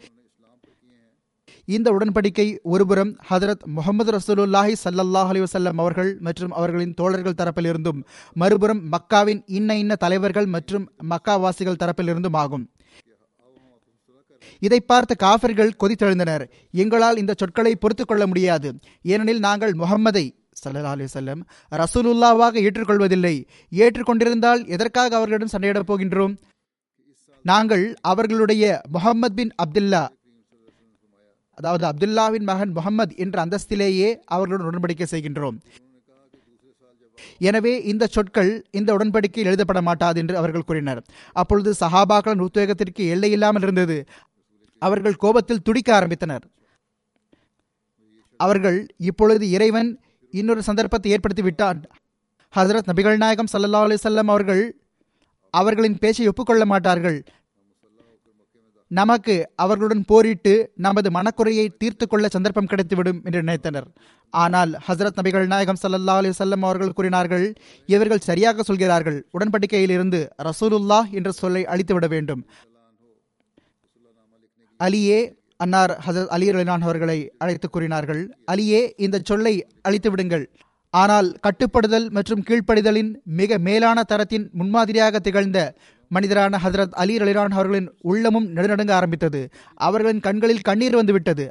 [1.67, 8.01] இந்த உடன்படிக்கை ஒருபுறம் ஹதரத் முகமது ரசூலுல்லாஹி சல்லல்லாஹ் அலி வசல்லம் அவர்கள் மற்றும் அவர்களின் தோழர்கள் தரப்பிலிருந்தும்
[8.35, 12.71] மறுபுறம் மக்காவின் இன்ன இன்ன தலைவர்கள் மற்றும் மக்காவாசிகள் தரப்பிலிருந்தும் ஆகும்.
[14.59, 16.45] இதை பார்த்த காஃபர்கள் கொதித்தெழுந்தனர்.
[16.71, 18.69] எங்களால் இந்த சொற்களை பொறுத்து கொள்ள முடியாது.
[19.03, 20.25] ஏனெனில் நாங்கள் முகம்மதை
[20.65, 21.07] சல்லா அலி
[21.71, 23.45] ரசூலுல்லாவாக ஏற்றுக்கொள்வதில்லை.
[23.71, 26.37] ஏற்றுக்கொண்டிருந்தால் எதற்காக அவர்களிடம் சண்டையிடப் போகின்றோம்?
[27.43, 30.05] நாங்கள் அவர்களுடைய முகம்மது பின் அப்துல்லா
[31.59, 35.59] அதாவது அப்துல்லாவின் மகன் முகமது என்ற அந்தஸ்திலேயே அவர்களுடன் உடன்படிக்கை செய்கின்றோம்.
[37.49, 41.01] எனவே இந்த சொற்கள் இந்த உடன்படிக்கையில் எழுதப்பட மாட்டாது என்று அவர்கள் கூறினர்.
[41.33, 43.99] அப்பொழுது சஹாபாக்களின் உத்வேகத்திற்கு எல்லை இல்லாமல் இருந்தது.
[44.83, 46.45] அவர்கள் கோபத்தில் துடிக்க ஆரம்பித்தனர்.
[48.41, 48.79] அவர்கள்
[49.11, 49.91] இப்பொழுது இறைவன்
[50.31, 51.81] இன்னொரு சந்தர்ப்பத்தை ஏற்படுத்தி விட்டான்
[52.55, 54.63] ஹசரத் நபிகள் நாயகம் சல்லா அலிசல்லம் அவர்கள்
[55.55, 57.19] அவர்களின் பேச்சை ஒப்புக்கொள்ள மாட்டார்கள்.
[58.99, 60.53] நமக்கு அவர்களுடன் போரிட்டு
[60.87, 63.89] நமது மனக்குறையை தீர்த்து கொள்ள சந்தர்ப்பம் கிடைத்துவிடும் என்று நினைத்தனர்.
[64.33, 67.47] ஆனால் ஹசரத் நபிகள் நாயகம் சல்லா அலி வல்லம் அவர்கள் கூறினார்கள்
[67.95, 69.19] இவர்கள் சரியாக சொல்கிறார்கள்.
[69.37, 72.43] உடன்படிக்கையில் இருந்து ரசூலுல்லா என்ற சொல்லை அழித்துவிட வேண்டும்.
[74.81, 75.19] அலியே
[75.65, 78.23] அன்னார் ஹசரத் அலி ரலினான் அவர்களை அழைத்து கூறினார்கள்.
[78.53, 79.55] அலியே இந்த சொல்லை
[79.89, 80.47] அழித்து விடுங்கள்
[80.95, 85.59] ஆனால் கட்டுப்படுதல் மற்றும் கீழ்ப்படிதலின் மிக மேலான தரத்தின் முன்மாதிரியாக திகழ்ந்த
[86.11, 89.41] மனிதரான ஹசரத் அலி அலிரான் அவர்களின் உள்ளமும் நடுநடுங்க ஆரம்பித்தது.
[89.81, 91.47] அவர்களின் கண்களில் கண்ணீர் வந்துவிட்டது.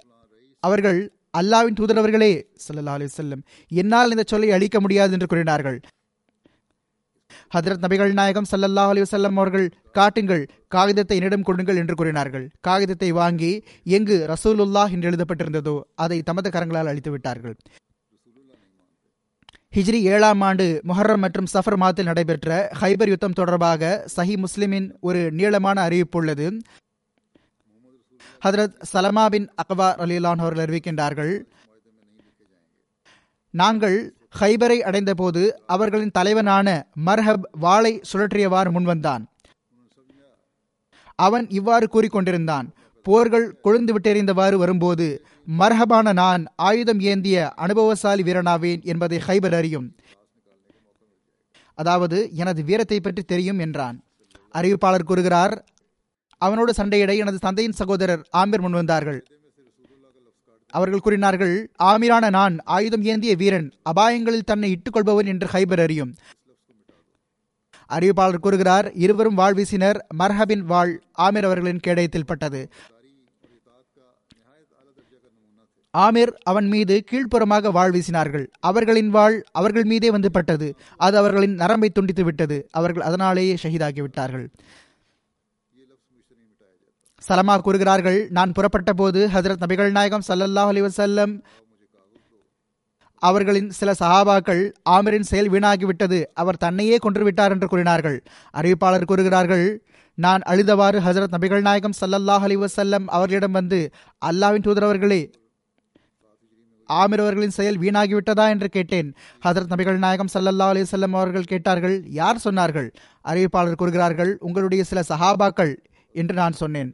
[0.64, 1.02] அவர்கள்
[1.38, 2.32] அல்லாவின் தூதரவர்களே
[2.66, 5.78] சல்லா அலி செல்லம் என்னால் இந்த சொல்லை அழிக்க முடியாது என்று கூறினார்கள்.
[7.56, 12.46] ஹதரத் நபிகள் நாயகம் சல்லல்லா அலி வல்லம் அவர்கள் காட்டுங்கள் காகிதத்தை என்னிடம் கொடுங்கள் என்று கூறினார்கள்.
[12.68, 13.52] காகிதத்தை வாங்கி
[13.98, 17.56] எங்கு ரசூலுல்லா என்று எழுதப்பட்டிருந்ததோ அதை தமது கரங்களால் அழித்து விட்டார்கள்
[19.76, 25.82] ஹிஜ்ரி ஏழாம் ஆண்டு முஹர்ரம் மற்றும் சஃபர் மாதத்தில் நடைபெற்ற ஹைபர் யுத்தம் தொடர்பாக சஹி முஸ்லிமின் ஒரு நீளமான
[25.82, 26.58] அறிவிப்பு உள்ளது.
[28.46, 31.34] ஹதரத் சலமா பின் அக்வா அலிலான் அவர்கள் அறிவிக்கின்றார்கள்
[33.50, 33.98] நாங்கள்
[34.40, 39.24] ஹைபரை அடைந்தபோது அவர்களின் தலைவனான மர்ஹப் வாளை சுழற்றியவாறு முன்வந்தான்.
[41.16, 42.68] அவன் இவ்வாறு கூறிக்கொண்டிருந்தான்
[43.06, 49.88] போர்கள் கொழுந்து விட்டெறிந்தவாறு வரும்போது மர்ஹபான நான் ஆயுதம் ஏந்திய அனுபவசாலி வீரனாவேன் என்பதை ஹைபர் அறியும்.
[51.78, 53.98] அதாவது எனது வீரத்தை பற்றி தெரியும் என்றான்.
[54.54, 55.54] அறிவிப்பாளர் கூறுகிறார்
[56.38, 59.22] அவனோடு சண்டையிட எனது தந்தையின் சகோதரர் ஆமீர் முன்வந்தார்கள்
[60.74, 66.14] அவர்கள் கூறினார்கள் ஆமிரான நான் ஆயுதம் ஏந்திய வீரன் அபாயங்களில் தன்னை இட்டுக் கொள்பவன் என்று ஹைபர் அறியும்.
[67.90, 72.62] அறிவிப்பாளர் கூறுகிறார் இருவரும் வாழ் வீசினர் மர்ஹபின் வாழ் ஆமீர் அவர்களின் கேடயத்தில் பட்டது.
[75.98, 78.46] ஆமீர் அவன் மீது கீழ்ப்புறமாக வாழ் வீசினார்கள்.
[78.60, 80.68] அவர்களின் வாழ் அவர்கள் மீதே வந்து பட்டது.
[80.98, 82.68] அது அவர்களின் நரம்பை துண்டித்து விட்டது.
[82.72, 84.52] அவர்கள் அதனாலேயே ஷஹீதாகி விட்டார்கள்.
[87.30, 91.34] சலமா கூறுகிறார்கள் நான் புறப்பட்ட போது ஹசரத் நபிகள் நாயகம் சல்லல்லாஹ் அலி வசல்லம்
[93.22, 98.18] அவர்களின் சில சஹாபாக்கள் ஆமிரின் செயல் வீணாகிவிட்டது அவர் தன்னையே கொன்றுவிட்டார் என்று கூறினார்கள்.
[98.54, 99.66] அறிவிப்பாளர் கூறுகிறார்கள்
[100.18, 103.80] நான் அழுதவாறு ஹசரத் நபிகள் நாயகம் சல்லல்லாஹ் அலி வசல்லம் அவர்களிடம் வந்து
[104.26, 105.22] அல்லாவின் தூதரவர்களே
[107.02, 109.10] ஆமிர் அவர்களின் செயல் வீணாகிவிட்டதா என்று கேட்டேன்.
[109.46, 112.90] ஹதரத் நபிகள் நாயகம் சல்லல்லா அலிசல்லம் அவர்கள் கேட்டார்கள் யார் சொன்னார்கள்?
[113.28, 115.74] அறிவிப்பாளர் கூறுகிறார்கள் உங்களுடைய சில சஹாபாக்கள்
[116.12, 116.92] என்று நான் சொன்னேன்.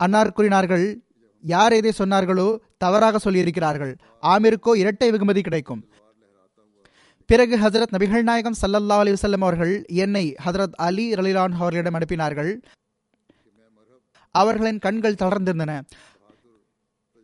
[0.00, 0.86] அன்னார் கூறினார்கள்
[1.44, 2.48] யார் எதை சொன்னார்களோ
[2.78, 3.92] தவறாக சொல்லியிருக்கிறார்கள்.
[4.22, 5.82] ஆமிருக்கோ இரட்டை வெகுமதி கிடைக்கும்.
[7.26, 12.52] பிறகு ஹசரத் நபிகள் நாயகம் சல்லல்லா அலி வல்லம் அவர்கள் என்னை ஹசரத் அலி ரலிலான் அவர்களிடம் அனுப்பினார்கள்.
[14.34, 15.72] அவர்களின் கண்கள் தளர்ந்திருந்தன.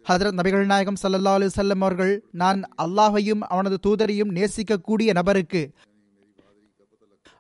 [0.09, 5.63] ஹசரத் நபிகள் நாயகம் சல்லா அலி சொல்லம் அவர்கள் நான் அல்லாஹையும் அவனது தூதரையும் நேசிக்கக்கூடிய நபருக்கு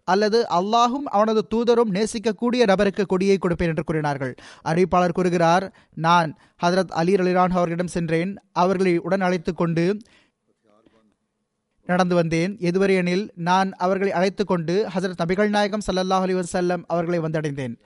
[0.04, 4.34] அல்லது அல்லாஹும் அவனது தூதரும் நேசிக்கக்கூடிய நபருக்கு கொடியை கொடுப்பேன் என்று கூறினார்கள்.
[4.64, 6.30] அறிவிப்பாளர் கூறுகிறார் நான்
[6.62, 9.84] ஹதரத் அலி அலிரான் அவர்களிடம் சென்றேன் அவர்களை உடன் அழைத்து கொண்டு
[11.88, 12.54] நடந்து வந்தேன்.
[12.68, 17.76] எதுவரை எனில் நான் அவர்களை அழைத்து கொண்டு ஹசரத் நபிகள் நாயகம் சல்லல்லாஹ் அலி வசல்லம் அவர்களை வந்தடைந்தேன்.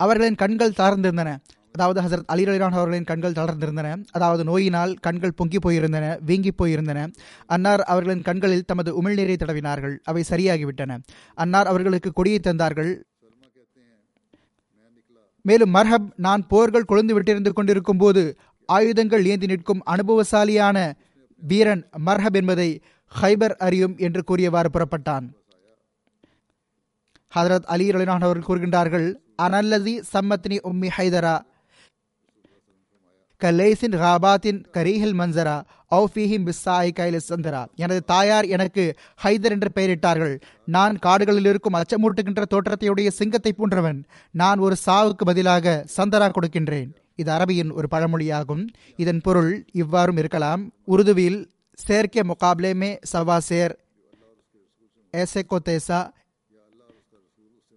[0.00, 1.32] அவர்களின் கண்கள் தாழ்ந்திருந்தன
[1.76, 4.04] அதாவது ஹசரத் அலி அலிரான் அவர்களின் கண்கள் தளர்ந்திருந்தன.
[4.12, 7.12] அதாவது நோயினால் கண்கள் பொங்கி போயிருந்தன வீங்கி போயிருந்தன.
[7.46, 9.96] அன்னார் அவர்களின் கண்களில் தமது உமிழ்நீரை தடவினார்கள்.
[10.04, 10.98] அவை சரியாகிவிட்டன.
[11.34, 12.92] அன்னார் அவர்களுக்கு கொடியை தந்தார்கள்.
[15.42, 20.92] மேலும் மர்ஹப் நான் போர்கள் கொழுந்து விட்டிருந்து கொண்டிருக்கும் போது ஆயுதங்கள் ஏந்தி நிற்கும் அனுபவசாலியான
[21.36, 22.82] வீரன் மர்ஹப் என்பதை
[23.20, 25.26] ஹைபர் அறியும் என்று கூறியவாறு புறப்பட்டான்.
[27.34, 29.08] ஹதரத் அலி அலிரான் அவர்கள் கூறுகின்றார்கள்
[29.42, 31.36] அனல்லதி சம்மத்னி உம்மி ஹைதரா.
[33.42, 37.66] கலேசின் ராபாத்தின் கரீஹில் மன்சரா ஔஃபீஹிம் பிஸ்ஸாய் கைல சந்தரா.
[37.74, 40.40] எனது தாயார் எனக்கு ஹைதர் என்று பெயரிட்டார்கள்.
[40.64, 44.04] நான் காடுகளில் இருக்கும் அச்சமூட்டுகின்ற தோற்றத்தையுடைய சிங்கத்தை போன்றவன்.
[44.30, 46.90] நான் ஒரு சாவுக்கு பதிலாக சந்தரா கொடுக்கின்றேன்.
[47.16, 48.68] இது அரபியின் ஒரு பழமொழியாகும்.
[48.96, 50.72] இதன் பொருள் இவ்வாறும் இருக்கலாம்.
[50.86, 53.78] உருதுவில் சேர்க்கே முகாப்லேமே சவா சேர்
[55.12, 56.10] ஏசே தேசா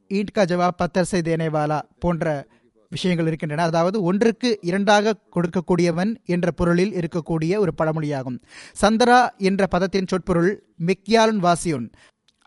[0.09, 2.47] ஈட் ஜவாப் பத்தர் தேனேவாலா போன்ற
[2.89, 3.63] விஷயங்கள் இருக்கின்றன.
[3.63, 8.37] அதாவது ஒன்றுக்கு இரண்டாக கொடுக்கக்கூடியவன் என்ற பொருளில் இருக்கக்கூடிய ஒரு பழமொழியாகும்.
[8.81, 10.51] சந்தரா என்ற பதத்தின் சொற்பொருள்
[10.85, 11.87] மிக்யாலன் வாசியுன்.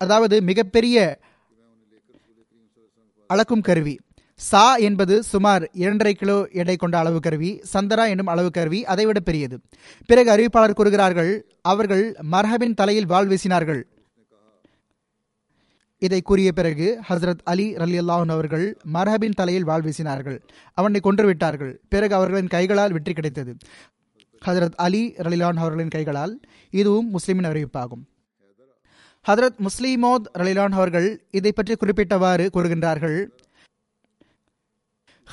[0.00, 1.18] அதாவது மிகப்பெரிய
[3.30, 3.96] அளக்கும் கருவி.
[4.34, 7.50] சா என்பது சுமார் இரண்டரை கிலோ எடை கொண்ட அளவு கருவி.
[7.72, 9.56] சந்தரா என்னும் அளவு கருவி அதைவிட பெரியது.
[10.06, 13.82] பிறகு அறிவிப்பாளர் கூறுகிறார்கள் அவர்கள் மர்ஹபின் தலையில் வாள் வீசினார்கள்.
[16.00, 20.38] இதை கூறிய பிறகு ஹசரத் அலி ரலி அல்லாஹன் அவர்கள் மரஹபின் தலையில் வாழ் வீசினார்கள்.
[20.74, 21.80] அவனை கொன்று விட்டார்கள்.
[21.88, 23.56] பிறகு அவர்களின் கைகளால் வெற்றி கிடைத்தது.
[24.46, 28.04] ஹசரத் அலி ரலிலான் அவர்களின் கைகளால் இதுவும் முஸ்லிமின் அறிவிப்பாகும்.
[29.28, 33.18] ஹதரத் முஸ்லிமோத் ரலிலான் அவர்கள் இதை பற்றி குறிப்பிட்டவாறு கூறுகின்றார்கள்.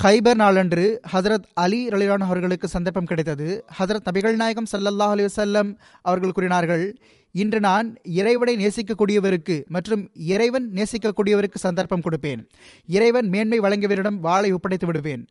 [0.01, 3.47] ஹைபர் நாளன்று ஹதரத் அலி ரலிலான் அவர்களுக்கு சந்தர்ப்பம் கிடைத்தது.
[3.77, 5.69] ஹதரத் நபிகள் நாயகம் சல்லல்லாஹ் அலி வசல்லம்
[6.09, 6.83] அவர்கள் கூறினார்கள்
[7.31, 7.87] இன்று நான்
[8.19, 12.43] இறைவனை நேசிக்கக்கூடியவருக்கு மற்றும் இறைவன் நேசிக்கக்கூடியவருக்கு சந்தர்ப்பம் கொடுப்பேன்.
[12.97, 15.23] இறைவன் மேன்மை வழங்கியவரிடம் வாளை ஒப்படைத்து விடுவேன்.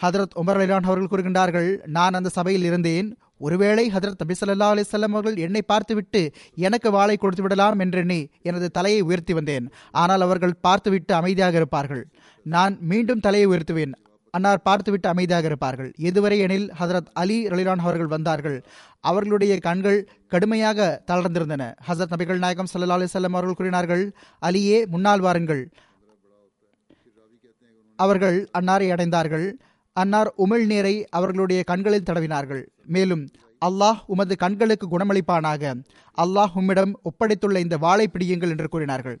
[0.00, 3.08] ஹதரத் உமர் அலிலான் அவர்கள் கூறுகின்றார்கள் நான் அந்த சபையில் இருந்தேன்.
[3.46, 6.20] ஒருவேளை ஹதரத் நபி சல்லா அலிசல்லம் அவர்கள் என்னை பார்த்துவிட்டு
[6.66, 9.66] எனக்கு வாளை கொடுத்து விடலாம் என்றெண்ணி எனது தலையை உயர்த்தி வந்தேன்.
[10.02, 12.04] ஆனால் அவர்கள் பார்த்துவிட்டு அமைதியாக இருப்பார்கள்.
[12.54, 13.94] நான் மீண்டும் தலையை உயர்த்துவேன்.
[14.30, 15.92] அன்னார் பார்த்துவிட்டு அமைதியாக இருப்பார்கள்.
[16.00, 18.64] எதுவரை எனில் ஹசரத் அலி ரலிலான் அவர்கள் வந்தார்கள்.
[19.00, 21.74] அவர்களுடைய கண்கள் கடுமையாக தளர்ந்திருந்தன.
[21.88, 24.04] ஹசரத் நபிகள் நாயகம் சல்லா அலிசல்லம் அவர்கள் கூறினார்கள்
[24.46, 25.62] அலியே முன்னால் வாருங்கள்.
[27.96, 29.46] அவர்கள் அன்னாரை அடைந்தார்கள்.
[29.92, 32.62] அன்னார் உமிழ் நீரை அவர்களுடைய கண்களில் தடவினார்கள்.
[32.86, 33.24] மேலும்
[33.64, 35.82] அல்லாஹ் உமது கண்களுக்கு குணமளிப்பானாக.
[36.22, 39.18] அல்லாஹ் உம்மிடம் ஒப்படைத்துள்ள இந்த வாழை பிடியுங்கள் என்று கூறினார்கள்.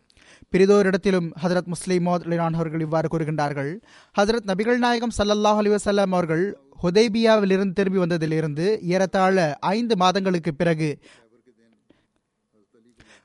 [0.52, 3.72] பிரிதோரிடத்திலும் ஹசரத் முஸ்லிமோத் லினான் அவர்கள் இவ்வாறு கூறுகின்றார்கள்.
[4.18, 6.44] ஹசரத் நபிகள் நாயகம் சல்லல்லாஹ் அலிவசல்லாம் அவர்கள்
[6.82, 10.98] ஹுதைபியாவிலிருந்து திரும்பி வந்ததிலிருந்து ஏறத்தாழ ஐந்து மாதங்களுக்கு பிறகு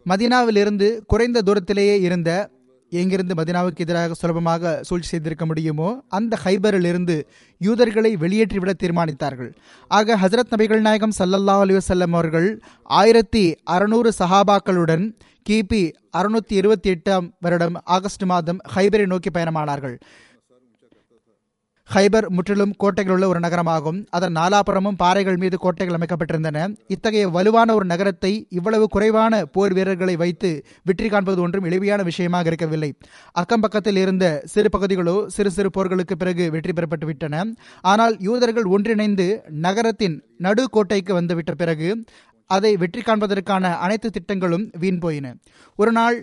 [0.10, 2.50] மதினாவிலிருந்து குறைந்த தூரத்திலேயே இருந்த
[2.90, 7.16] எங்கிருந்து மதினாவுக்கு எதிராக சுலபமாக சூழ்ச்சி செய்திருக்க முடியுமோ அந்த ஹைபரிலிருந்து
[7.58, 9.54] யூதர்களை வெளியேற்றிவிட தீர்மானித்தார்கள்.
[9.88, 15.06] ஆக ஹசரத் நபிகள் நாயகம் சல்லல்லா அலி வசல்லம் அவர்கள் ஆயிரத்தி அறுநூறு சஹாபாக்களுடன்
[15.46, 15.84] கிபி
[16.18, 19.96] அறுநூத்தி இருபத்தி எட்டாம் வருடம் ஆகஸ்ட் மாதம் ஹைபரை நோக்கி பயணமானார்கள்.
[21.90, 23.98] ஹைபர் முற்றிலும் கோட்டைகள் உள்ள ஒரு நகரமாகும்.
[24.18, 26.60] அதன் நாலாபுறமும் பாறைகள் மீது கோட்டைகள் அமைக்கப்பட்டிருந்தன.
[26.88, 30.52] இத்தகைய வலுவான ஒரு நகரத்தை இவ்வளவு குறைவான போர் வீரர்களை வைத்து
[30.90, 32.92] வெற்றி காண்பது ஒன்றும் எளிமையான விஷயமாக இருக்கவில்லை.
[33.42, 37.44] அக்கம் பக்கத்தில் இருந்த சிறு பகுதிகளோ சிறு சிறு போர்களுக்கு பிறகு வெற்றி பெறப்பட்டு விட்டன.
[37.94, 39.28] ஆனால் யூதர்கள் ஒன்றிணைந்து
[39.68, 41.90] நகரத்தின் நடு கோட்டைக்கு வந்துவிட்ட பிறகு
[42.58, 45.34] அதை வெற்றி காண்பதற்கான அனைத்து திட்டங்களும் வீண் போயின.
[45.80, 46.20] ஒரு நாள்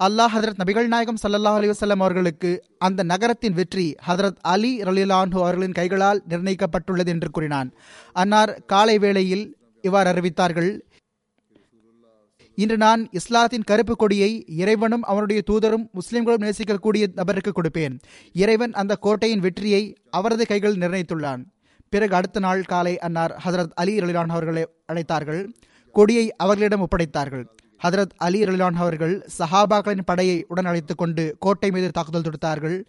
[0.00, 2.50] அல்லாஹ் ஹதரத் நபிகள் நாயகம் சல்லல்லாஹ் அலி வசல்லம் அவர்களுக்கு
[2.86, 7.70] அந்த நகரத்தின் வெற்றி ஹதரத் அலி ரலிலான்ஹு அவர்களின் கைகளால் நிர்ணயிக்கப்பட்டுள்ளது என்று கூறினான்.
[8.22, 9.44] அன்னார் காலை வேளையில்
[9.84, 10.70] இவ்வாறு அறிவித்தார்கள்.
[12.58, 14.30] இன்று நான் இஸ்லாத்தின் கருப்பு கொடியை
[14.60, 17.94] இறைவனும் அவனுடைய தூதரும் முஸ்லிம்களும் நேசிக்கக்கூடிய நபருக்கு கொடுப்பேன்.
[18.44, 19.82] இறைவன் அந்த கோட்டையின் வெற்றியை
[20.18, 21.42] அவரது கைகளில் நிர்ணயித்துள்ளான்.
[21.90, 25.48] பிறகு அடுத்த நாள் காலை அன்னார் ஹசரத் அலி ரலிலான் அவர்களை அழைத்தார்கள்.
[25.92, 27.44] கொடியை அவர்களிடம் ஒப்படைத்தார்கள்.
[27.82, 32.84] ஹதரத் அலி ரலிலான் அவர்கள் சஹாபாக்களின் படையை உடன் அழைத்துக் கொண்டு கோட்டை மீது தாக்குதல் தொடுத்தார்கள்.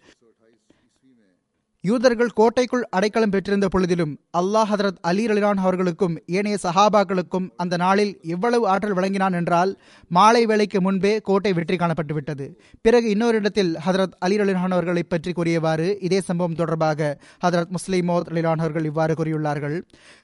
[1.84, 8.68] யூதர்கள் கோட்டைக்குள் அடைக்கலம் பெற்றிருந்த பொழுதிலும் அல்லாஹ் ஹதரத் அலி அலிலான் அவர்களுக்கும் ஏனைய சஹாபாக்களுக்கும் அந்த நாளில் எவ்வளவு
[8.68, 12.46] ஆற்றல் வழங்கினான் என்றால் மாலை வேளைக்கு முன்பே கோட்டை வெற்றி காணப்பட்டுவிட்டது.
[12.82, 18.58] பிறகு இன்னொரு இடத்தில் ஹதரத் அலி அலிலான் அவர்களை பற்றி கூறியவாறு இதே சம்பவம் தொடர்பாக ஹதரத் முஸ்லிமோத் அலிலான்
[18.58, 19.82] அவர்கள் இவ்வாறு கூறியுள்ளார்கள்.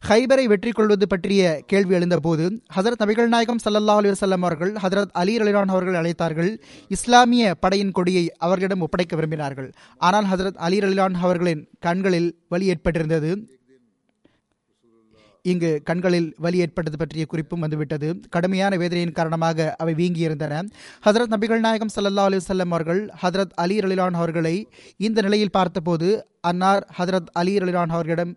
[0.08, 5.38] ஹைபரை வெற்றி கொள்வது பற்றிய கேள்வி எழுந்தபோது ஹதரத் நபிகள் நாயகம் சல்லல்லா அலி வல்லம் அவர்கள் ஹதரத் அலி
[5.38, 6.52] அலிலான் அவர்கள் அழைத்தார்கள்.
[6.88, 9.72] இஸ்லாமிய படையின் கொடியை அவர்களிடம் ஒப்படைக்க விரும்பினார்கள்.
[9.96, 13.30] ஆனால் ஹதரத் அலி அலிலான் அவர்கள் அவர்களின் கண்களில் வலி ஏற்பட்டிருந்தது.
[15.50, 18.08] இங்கு கண்களில் வலி ஏற்பட்டது பற்றிய குறிப்பும் வந்துவிட்டது.
[18.28, 20.54] கடுமையான வேதனையின் காரணமாக அவை வீங்கியிருந்தன.
[21.06, 24.54] ஹசரத் நபிகள் நாயகம் சல்லா அலி வல்லம் அவர்கள் ஹதரத் அலி ரலிலான் அவர்களை
[25.08, 26.08] இந்த நிலையில் பார்த்தபோது
[26.40, 28.32] அன்னார் ஹதரத் அலி ரலிலான் அவர்களிடம்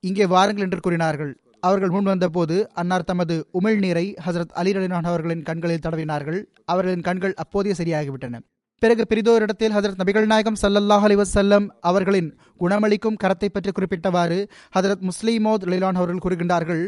[0.00, 1.32] இங்கே வாருங்கள் என்று கூறினார்கள்.
[1.60, 6.40] அவர்கள் முன் வந்தபோது அன்னார் தமது உமிழ் நீரை ஹசரத் அலி ரலிலான் அவர்களின் கண்களில் தடவினார்கள்.
[6.64, 8.40] அவர்களின் கண்கள் அப்போதே சரியாகிவிட்டன.
[8.82, 12.28] பிறகு பிரிதோர் இடத்தில் ஹதரத் நபிகள் நாயகம் சல்லல்லாஹ் அலிவசல்லம் அவர்களின்
[12.60, 14.38] குணமளிக்கும் கரத்தை பற்றி குறிப்பிட்டவாறு
[14.74, 16.82] ஹதரத் முஸ்லிமோத் லிலான் அவர்கள் கூறுகின்றார்கள்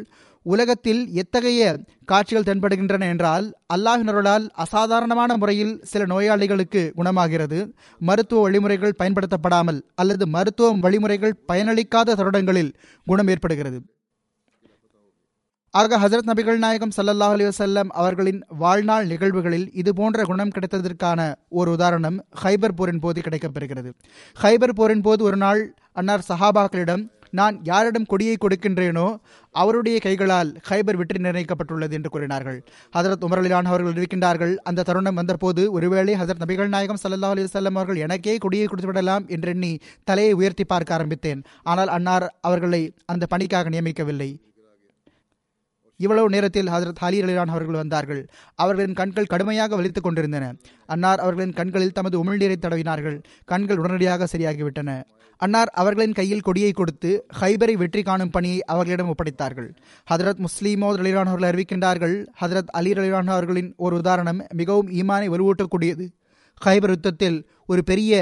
[0.46, 1.62] உலகத்தில் எத்தகைய
[2.04, 7.58] காட்சிகள் தென்படுகின்றன என்றால் அல்லாஹினருளால் அசாதாரணமான முறையில் சில நோயாளிகளுக்கு குணமாகிறது.
[8.00, 12.72] மருத்துவ வழிமுறைகள் பயன்படுத்தப்படாமல் அல்லது மருத்துவ வழிமுறைகள் பயனளிக்காத தருடங்களில்
[13.06, 13.80] குணம் ஏற்படுகிறது.
[15.74, 21.20] ஆக ஹசரத் நபிகள் நாயகம் சல்லல்லாஹ் அலி வசல்லம் அவர்களின் வாழ்நாள் நிகழ்வுகளில் இதுபோன்ற குணம் கிடைத்ததற்கான
[21.58, 23.90] ஒரு உதாரணம் ஹைபர் போரின் போது கிடைக்கப்பெறுகிறது.
[24.42, 25.60] ஹைபர் போரின் போது ஒரு நாள்
[25.92, 27.04] அன்னார் சஹாபாக்களிடம்
[27.40, 29.06] நான் யாரிடம் கொடியை கொடுக்கின்றேனோ
[29.54, 32.58] அவருடைய கைகளால் ஹைபர் வெற்றி நிர்ணயிக்கப்பட்டுள்ளது என்று கூறினார்கள்.
[32.96, 37.78] ஹசரத் உமர் அலிலான் அவர்கள் இருக்கின்றார்கள் அந்த தருணம் வந்தபோது ஒருவேளை ஹசரத் நபிகள் நாயகம் சல்லா அலி வல்லம்
[37.80, 39.72] அவர்கள் எனக்கே கொடியை கொடுத்துவிடலாம் என்றெண்ணி
[40.10, 41.42] தலையை உயர்த்தி பார்க்க ஆரம்பித்தேன்.
[41.62, 44.32] ஆனால் அன்னார் அவர்களை அந்த பணிக்காக நியமிக்கவில்லை.
[45.98, 48.22] இவ்வளவு நேரத்தில் ஹசரத் அலி அலிலான் அவர்கள் வந்தார்கள்.
[48.54, 50.54] அவர்களின் கண்கள் கடுமையாக வலித்துக் கொண்டிருந்தன.
[50.86, 53.22] அன்னார் அவர்களின் கண்களில் தமது உமிழ்நீரை தடவினார்கள்.
[53.44, 55.02] கண்கள் உடனடியாக சரியாகிவிட்டன.
[55.36, 59.68] அன்னார் அவர்களின் கையில் கொடியை கொடுத்து ஹைபரை வெற்றி காணும் பணியை அவர்களிடம் ஒப்படைத்தார்கள்.
[60.10, 66.06] ஹதரத் முஸ்லீமோ அலிலான் அவர்கள் அறிவிக்கின்றார்கள் ஹதரத் அலி அலிலான் அவர்களின் ஒரு உதாரணம் மிகவும் ஈமானை வலுவூட்டக்கூடியது.
[66.64, 68.12] ஹைபர் யுத்தத்தில் ஒரு பெரிய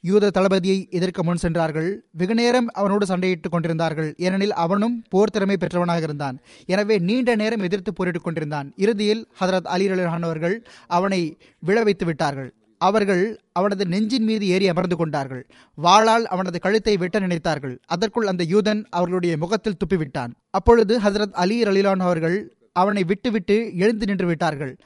[0.00, 2.04] யூத தளபதியை எதிர்க்க முன் சென்றார்கள்.
[2.10, 4.14] வெகு நேரம் அவனோடு சண்டையிட்டுக் கொண்டிருந்தார்கள்.
[4.16, 6.38] ஏனெனில் அவனும் போர் திறமை பெற்றவனாக இருந்தான்.
[6.66, 8.72] எனவே நீண்ட நேரம் எதிர்த்து போரிட்டுக் கொண்டிருந்தான்.
[8.76, 12.54] இறுதியில் ஹதரத் அலி அவர்கள் அவனை விழ வைத்து விட்டார்கள்.
[12.78, 15.46] அவர்கள் அவனது நெஞ்சின் மீது ஏறி அமர்ந்து கொண்டார்கள்.
[15.82, 17.78] வாளால் அவனது கழுத்தை வெட்ட நினைத்தார்கள்.
[17.86, 20.32] அதற்குள் அந்த யூதன் அவர்களுடைய முகத்தில் துப்பிவிட்டான்.
[20.50, 24.76] அப்பொழுது ஹசரத் அலி அலிலான் அவர்கள் அவனை விட்டுவிட்டு எழுந்து நின்று விட்டார்கள்.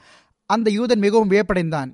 [0.45, 1.93] அந்த யூதன் மிகவும் வியப்படைந்தான்.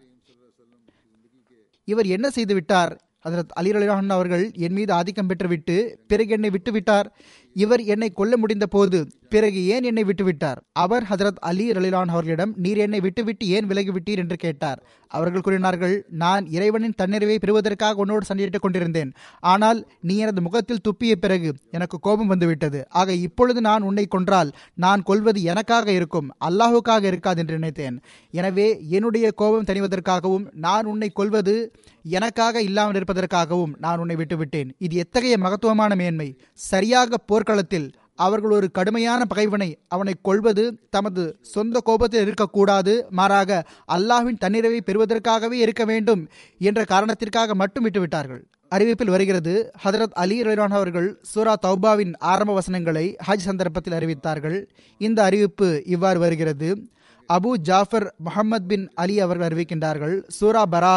[1.83, 3.10] இவர் என்ன செய்து விட்டார்?
[3.27, 7.07] ஹசரத் அலி அலிலான் அவர்கள் என் மீது ஆதிக்கம் பெற்றுவிட்டு பிறகு என்னை விட்டுவிட்டார்.
[7.53, 10.59] இவர் என்னை கொல்ல முடிந்த போது பிறகு ஏன் என்னை விட்டுவிட்டார்?
[10.71, 14.17] அவர் ஹசரத் அலி ரலிலான் அவர்களிடம் நீர் என்னை விட்டுவிட்டு ஏன் விலகிவிட்டீர்?
[14.17, 14.83] என்று கேட்டார்.
[15.07, 19.11] அவர்கள் கூறினார்கள் நான் இறைவனின் தன்னிறைவை பெறுவதற்காக உன்னோடு சண்டையிட்டுக் கொண்டிருந்தேன்.
[19.39, 22.89] ஆனால் நீ எனது முகத்தில் துப்பிய பிறகு எனக்கு கோபம் வந்துவிட்டது.
[22.89, 28.01] ஆக இப்பொழுது நான் உன்னை கொன்றால் நான் கொல்வது எனக்காக இருக்கும் அல்லாஹுக்காக இருக்காது என்று நினைத்தேன்.
[28.31, 34.69] எனவே என்னுடைய கோபம் தணிவதற்காகவும் நான் உன்னை கொல்வது எனக்காக இல்லாமல் இருப்பதற்காகவும் நான் உன்னை விட்டுவிட்டேன்.
[34.77, 36.37] இது எத்தகைய மகத்துவமான மேன்மை?
[36.53, 41.23] சரியாக போர் போர்க்களத்தில் அவர்கள் ஒரு கடுமையான பகைவனை அவனை கொள்வது தமது
[41.53, 43.51] சொந்த கோபத்தில் இருக்கக்கூடாது மாறாக
[43.95, 46.21] அல்லாஹ்வின் தன்னிறைவை பெறுவதற்காகவே இருக்க வேண்டும்
[46.59, 48.41] என்ற காரணத்திற்காக மட்டும் விட்டுவிட்டார்கள்.
[48.71, 54.59] அறிவிப்பில் வருகிறது ஹதரத் அலி ரலிலான் அவர்கள் சூரா தௌபாவின் ஆரம்ப வசனங்களை ஹஜ் சந்தர்ப்பத்தில் அறிவித்தார்கள்.
[55.01, 56.69] இந்த அறிவிப்பு இவ்வாறு வருகிறது.
[57.29, 60.95] அபு ஜாஃபர் முகமது பின் அலி அவர்கள் அறிவிக்கின்றார்கள் சூரா பரா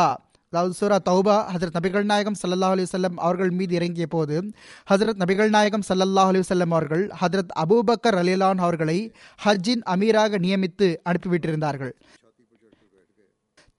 [0.55, 4.37] அதாவது சூரா தௌபா ஹசரத் நபிகள் நாயகம் சல்லல்லாஹ் அலி வல்லம் அவர்கள் மீது இறங்கிய போது
[4.91, 8.99] ஹசரத் நபிகள் நாயகம் சல்லல்லாஹ் அலி வல்லம் அவர்கள் ஹசரத் அபூபக்கர் அலிலான் அவர்களை
[9.45, 11.93] ஹஜ்ஜின் அமீராக நியமித்து அனுப்பிவிட்டிருந்தார்கள்.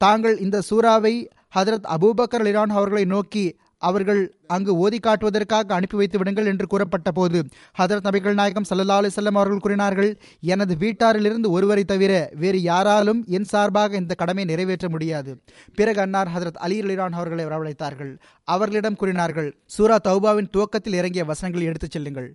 [0.01, 1.13] தாங்கள் இந்த சூறாவை
[1.55, 3.45] ஹதரத் அபூபக்கர் அலிலான் அவர்களை நோக்கி
[3.77, 7.39] அவர்கள் அங்கு ஓதி காட்டுவதற்காக அனுப்பி வைத்து விடுங்கள் என்று கூறப்பட்ட போது
[7.79, 13.95] ஹதரத் நபிகள் நாயகம் சல்லா அலிசல்லம் அவர்கள் கூறினார்கள் எனது வீட்டாரிலிருந்து ஒருவரை தவிர வேறு யாராலும் என் சார்பாக
[13.95, 15.41] இந்த கடமை நிறைவேற்ற முடியாது.
[15.75, 18.17] பிறகு அன்னார் ஹதரத் அலி அலிரான் அவர்களை வரவழைத்தார்கள்.
[18.43, 22.29] அவர்களிடம் கூறினார்கள் சூரா தௌபாவின் துவக்கத்தில் இறங்கிய வசனங்களை எடுத்துச் செல்லுங்கள்.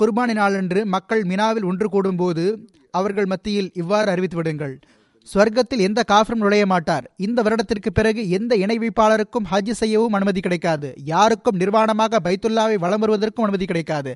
[0.00, 2.44] குர்பானி நாளன்று மக்கள் மினாவில் ஒன்று கூடும்போது
[2.90, 4.80] அவர்கள் மத்தியில் இவ்வாறு அறிவித்து விடுங்கள்
[5.30, 7.04] ஸ்வர்க்கத்தில் எந்த காஃபரும் நுழைய மாட்டார்.
[7.16, 10.94] இந்த வருடத்திற்கு பிறகு எந்த இணை வைப்பாளருக்கும் ஹஜ் செய்யவும் அனுமதி கிடைக்காது.
[11.04, 14.12] யாருக்கும் நிர்வாணமாக பைத்துல்லாவை வலம் வருவதற்கும் அனுமதி கிடைக்காது.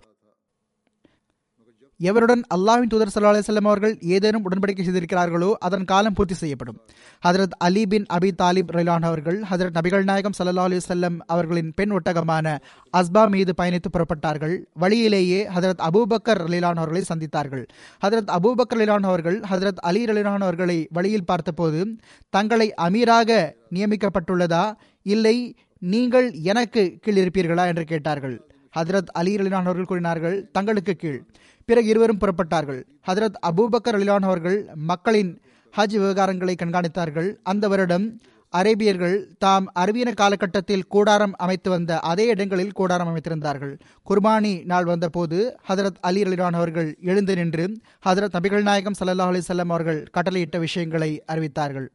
[1.98, 6.80] எவருடன் அல்லாஹ்வின் தூதர் சல்லா அலிஸ்லாம் அவர்கள் ஏதேனும் உடன்படிக்கை செய்திருக்கிறார்களோ அதன் காலம் பூர்த்தி செய்யப்படும்.
[7.26, 12.58] ஹதரத் அலி பின் அபி தாலிப் ரயிலான் அவர்கள் ஹதரத் நபிகள் நாயகம் சல்லா அலி அவர்களின் பெண் ஒட்டகமான
[12.96, 14.58] அஸ்பா மீது பயணித்து புறப்பட்டார்கள்.
[14.74, 17.64] வழியிலேயே ஹதரத் அபூபக்கர் ரலிலான் அவர்களை சந்தித்தார்கள்.
[18.06, 21.96] ஹதரத் அபூபக்கர் ரலிலான் அவர்கள் ஹதரத் அலி ரலிலான் அவர்களை வழியில் பார்த்தபோது
[22.28, 24.72] தங்களை அமீராக நியமிக்கப்பட்டுள்ளதா?
[25.02, 28.50] இல்லை நீங்கள் எனக்கு கீழ் இருப்பீர்களா என்று கேட்டார்கள்.
[28.78, 31.20] ஹதரத் அலி ரலிலான் அவர்கள் கூறினார்கள் தங்களுக்கு கீழ்.
[31.68, 32.80] பிறகு இருவரும் புறப்பட்டார்கள்.
[33.06, 34.58] ஹதரத் அபூபக்கர் அலிலான் அவர்கள்
[34.90, 35.40] மக்களின்
[35.76, 37.28] ஹஜ் விவகாரங்களை கண்காணித்தார்கள்.
[37.42, 38.20] அந்த வருடம்
[38.56, 43.74] அரேபியர்கள் தாம் அறிவியன காலகட்டத்தில் கூடாரம் அமைத்து வந்த அதே இடங்களில் கூடாரம் அமைத்திருந்தார்கள்.
[44.10, 47.66] குர்பானி நாள் வந்தபோது ஹதரத் அலி அலிலான் அவர்கள் எழுந்து நின்று
[48.06, 51.88] ஹதரத் நபிகள் நாயகம் சல்லா அலிசல்லாம் அவர்கள் கட்டளையிட்ட விஷயங்களை அறிவித்தார்கள்.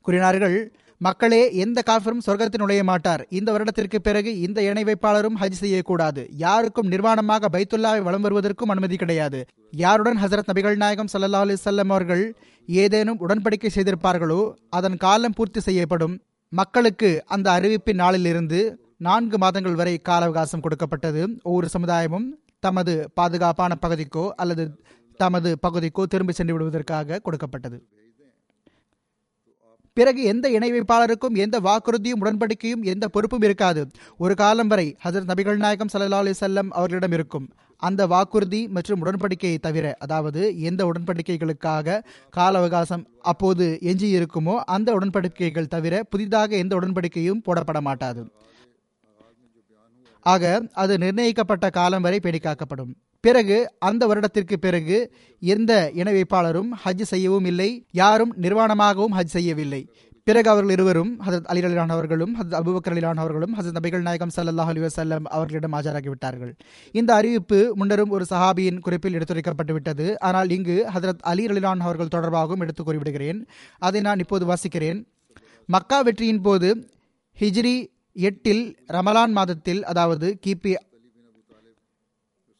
[0.00, 0.58] கூறினார்கள்
[1.00, 3.22] மக்களே எந்த காஃபரும் சொர்க்கத்தில் நுழைய மாட்டார்.
[3.38, 6.22] இந்த வருடத்திற்கு பிறகு இந்த இணை வைப்பாளரும் ஹஜ் செய்யக்கூடாது.
[6.42, 9.38] யாருக்கும் நிர்வாணமாக பைத்துல்லாவை வலம் வருவதற்கும் அனுமதி கிடையாது.
[9.82, 12.24] யாருடன் ஹசரத் நபிகள் நாயகம் சல்லா அலிசல்லம் அவர்கள்
[12.68, 14.40] ஏதேனும் உடன்படிக்கை செய்திருப்பார்களோ
[14.78, 16.14] அதன் காலம் பூர்த்தி செய்யப்படும்.
[16.52, 18.60] மக்களுக்கு அந்த அறிவிப்பின் நாளிலிருந்து
[19.08, 21.22] நான்கு மாதங்கள் வரை கால அவகாசம் கொடுக்கப்பட்டது.
[21.48, 22.28] ஒவ்வொரு சமுதாயமும்
[22.66, 24.64] தமது பாதுகாப்பான பகுதிக்கோ அல்லது
[25.20, 27.78] தமது பகுதிக்கோ திரும்பி சென்று விடுவதற்காக கொடுக்கப்பட்டது.
[29.96, 33.82] பிறகு எந்த இணை வைப்பாளருக்கும் எந்த வாக்குறுதியும் உடன்படிக்கையும் எந்த பொறுப்பும் இருக்காது.
[34.24, 37.48] ஒரு காலம் வரை ஹசரத் நபிகள் நாயகம் சல்லா அலி செல்லம் அவர்களிடம் இருக்கும்.
[37.82, 42.00] அந்த வாக்குறுதி மற்றும் உடன்படிக்கையை தவிர அதாவது எந்த உடன்படிக்கைகளுக்காக
[42.30, 48.24] கால அவகாசம் அப்போது எஞ்சி இருக்குமோ அந்த உடன்படிக்கைகள் தவிர புதிதாக எந்த உடன்படிக்கையும் போடப்பட மாட்டாது.
[50.26, 50.44] ஆக
[50.82, 54.98] அது நிர்ணயிக்கப்பட்ட காலம் வரை பேடி காக்கப்படும் பிறகு அந்த வருடத்திற்கு பிறகு
[55.40, 59.82] எந்த இணை வைப்பாளரும் ஹஜ் செய்யவும் இல்லை யாரும் நிர்வாணமாகவும் ஹஜ் செய்யவில்லை.
[60.24, 64.70] பிறகு அவர்கள் இருவரும் ஹசரத் அலி அலிலான் அவர்களும் ஹசரத் அபுபக்கர் அலிலான் அவர்களும் ஹசரத் நபிகள் நாயகம் சல்லாஹ்
[64.72, 66.52] அலி வசல்லம் அவர்களிடம் ஆஜராகிவிட்டார்கள்
[66.92, 70.20] இந்த அறிவிப்பு முன்னரும் ஒரு சஹாபியின் குறிப்பில் எடுத்துரைக்கப்பட்டு விட்டது.
[70.20, 73.40] ஆனால் இங்கு ஹசரத் அலி அலிலான் அவர்கள் தொடர்பாகவும் எடுத்து கூறிவிடுகிறேன்
[73.78, 75.00] அதை நான் இப்போது வாசிக்கிறேன்.
[75.66, 76.68] மக்கா வெற்றியின் போது
[77.40, 77.76] ஹிஜ்ரி
[78.12, 80.72] எட்டில் ரமலான் மாதத்தில் அதாவது கிபி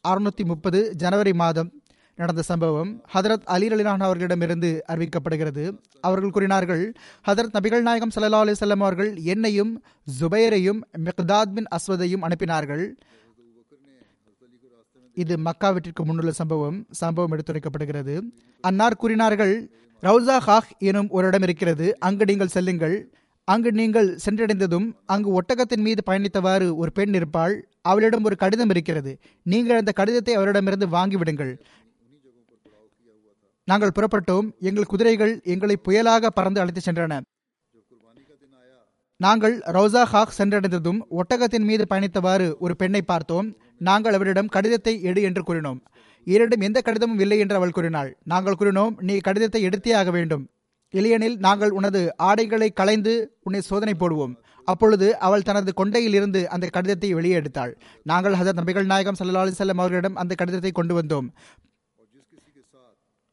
[0.07, 1.81] அறுநூத்தி முப்பது ஜனவரி மாதம்
[2.15, 5.77] நடந்த சம்பவம் ஹதரத் அலி அலிலான் அவர்களிடமிருந்து அறிவிக்கப்படுகிறது.
[6.01, 6.93] அவர்கள் கூறினார்கள்
[7.27, 9.83] ஹதரத் நபிகள் நாயகம் சல்லா அலிசல்லாம் அவர்கள் என்னையும்
[10.19, 12.89] ஜுபைரையும் மிக்தாத் பின் அஸ்வதையும் அனுப்பினார்கள்.
[15.13, 16.85] இது மக்காவிற்கு முன்னுள்ள சம்பவம்.
[16.91, 18.21] சம்பவம் எடுத்துரைக்கப்படுகிறது.
[18.61, 21.99] அன்னார் கூறினார்கள் ரவுசா ஹாக் எனும் ஒரு இடம் இருக்கிறது.
[21.99, 23.13] அங்கு நீங்கள் செல்லுங்கள்.
[23.43, 27.70] அங்கு நீங்கள் சென்றடைந்ததும் அங்கு ஒட்டகத்தின் மீது பயணித்தவாறு ஒரு பெண் இருப்பாள்.
[27.85, 29.11] அவளிடம் ஒரு கடிதம் இருக்கிறது.
[29.45, 31.53] நீங்கள் அந்த கடிதத்தை அவரிடமிருந்து வாங்கிவிடுங்கள்.
[33.67, 34.47] நாங்கள் புறப்பட்டோம்.
[34.59, 37.19] எங்கள் குதிரைகள் எங்களை புயலாக பறந்து அழைத்து சென்றன.
[39.19, 43.49] நாங்கள் ரோசா ஹாக் சென்றடைந்ததும் ஒட்டகத்தின் மீது பயணித்தவாறு ஒரு பெண்ணை பார்த்தோம்.
[43.89, 45.79] நாங்கள் அவரிடம் கடிதத்தை எடு என்று கூறினோம்.
[46.27, 48.09] இரண்டும் எந்த கடிதமும் இல்லை என்று அவள் கூறினாள்.
[48.23, 50.43] நாங்கள் கூறினோம் நீ கடிதத்தை எடுத்தே ஆக வேண்டும்.
[50.93, 53.13] இல்லையெனில் நாங்கள் உனது ஆடைகளை களைந்து
[53.43, 54.33] உன்னை சோதனை போடுவோம்.
[54.65, 57.73] அப்பொழுது அவள் தனது கொண்டையில் இருந்து அந்த கடிதத்தை வெளியே எடுத்தாள்.
[58.03, 61.29] நாங்கள் ஹசரத் நபிகள் நாயகம் சல்லா அலிசல்லம் அவர்களிடம் அந்த கடிதத்தை கொண்டு வந்தோம்.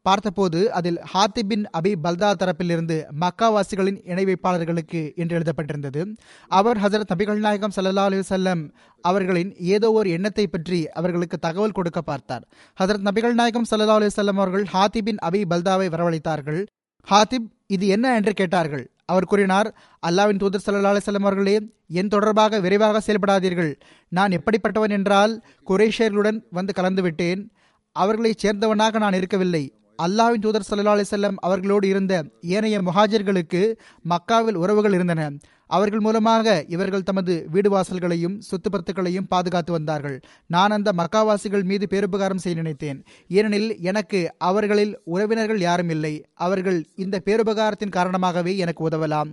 [0.02, 6.14] பார்த்தபோது அதில் ஹாத்திபின் அபி பல்தா தரப்பிலிருந்து மக்காவாசிகளின் இணை வைப்பாளர்களுக்கு என்று எழுதப்பட்டிருந்தது.
[6.48, 12.02] அவர் ஹசரத் நபிகள் நாயகம் சல்லா அலி வல்லம் அவர்களின் ஏதோ ஒரு எண்ணத்தை பற்றி அவர்களுக்கு தகவல் கொடுக்க
[12.02, 12.48] பார்த்தார்.
[12.80, 16.66] ஹசரத் நபிகள் நாயகம் சல்லா அலி வல்லம் அவர்கள் ஹாத்திபின் அபி பல்தாவை வரவழைத்தார்கள்.
[17.08, 18.90] ஹாத்திப் இது என்ன என்று கேட்டார்கள்.
[19.12, 19.68] அவர் கூறினார்
[20.06, 21.56] அல்லாவின் தூதர் சல்லா அலிசல்லம் அவர்களே
[22.00, 23.72] என் தொடர்பாக விரைவாக செயல்படாதீர்கள்.
[24.08, 25.34] நான் எப்படிப்பட்டவன் என்றால்
[25.68, 27.42] குரேஷியர்களுடன் வந்து கலந்துவிட்டேன்.
[27.96, 29.62] அவர்களைச் சேர்ந்தவனாக நான் இருக்கவில்லை.
[30.02, 32.14] அல்லாவின் தூதர் சல்லா அலிசல்லம் அவர்களோடு இருந்த
[32.54, 33.62] ஏனைய முஹாஜர்களுக்கு
[34.12, 35.30] மக்காவில் உறவுகள் இருந்தன.
[35.68, 40.18] அவர்கள் மூலமாக இவர்கள் தமது வீடு வாசல்களையும் சொத்து பத்துக்களையும் பாதுகாத்து வந்தார்கள்.
[40.54, 43.00] நான் அந்த மக்காவாசிகள் மீது பேருபகாரம் செய்ய நினைத்தேன்.
[43.28, 46.14] ஏனெனில் எனக்கு அவர்களில் உறவினர்கள் யாரும் இல்லை.
[46.46, 49.32] அவர்கள் இந்த பேருபகாரத்தின் காரணமாகவே எனக்கு உதவலாம்.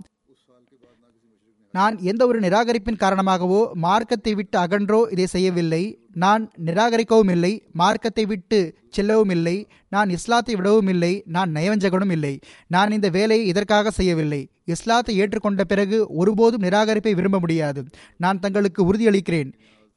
[1.76, 5.80] நான் எந்த ஒரு நிராகரிப்பின் காரணமாகவோ மார்க்கத்தை விட்டு அகன்றோ இதை செய்யவில்லை.
[6.24, 8.60] நான் நிராகரிக்கவும் இல்லை மார்க்கத்தை விட்டு
[8.96, 9.56] செல்லவும் இல்லை.
[9.94, 12.34] நான் இஸ்லாத்தை விடவும் இல்லை நான் நயவஞ்சகனும் இல்லை.
[12.74, 14.40] நான் இந்த வேலையை இதற்காக செய்யவில்லை.
[14.74, 17.82] இஸ்லாத்தை ஏற்றுக்கொண்ட பிறகு ஒருபோதும் நிராகரிப்பை விரும்ப முடியாது.
[18.24, 19.50] நான் தங்களுக்கு உறுதியளிக்கிறேன்.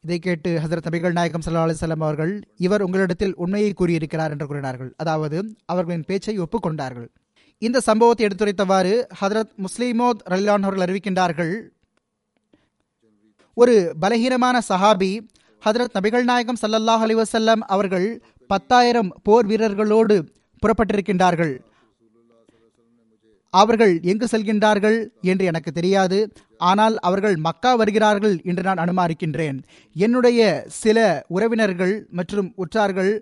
[0.03, 2.33] இதை கேட்டு ஹசரத் நபிகள் நாயகம் சல்லா அலிசல்லாம் அவர்கள்
[2.65, 4.91] இவர் உங்களிடத்தில் உண்மையை கூறியிருக்கிறார் என்று கூறினார்கள்.
[5.01, 5.37] அதாவது
[5.71, 7.09] அவர்களின் பேச்சை ஒப்புக்கொண்டார்கள்.
[7.65, 11.55] இந்த சம்பவத்தை எடுத்துரைத்தவாறு ஹதரத் முஸ்லிமோத் ரலிலான் அவர்கள் அறிவிக்கின்றார்கள்.
[13.53, 15.11] ஒரு பலகீனமான சஹாபி
[15.65, 18.07] ஹதரத் நபிகள் நாயகம் சல்லல்லாஹ் அலிவசல்லம் அவர்கள்
[18.47, 20.15] பத்தாயிரம் போர் வீரர்களோடு
[20.61, 21.53] புறப்பட்டிருக்கின்றார்கள்.
[23.53, 26.17] அவர்கள் எங்கு செல்கின்றார்கள் என்று எனக்கு தெரியாது.
[26.57, 29.57] ஆனால் அவர்கள் மக்கா வருகிறார்கள் என்று நான் அனுமானிக்கின்றேன்.
[29.95, 30.97] என்னுடைய சில
[31.27, 33.13] உறவினர்கள் மற்றும் உற்றார்கள்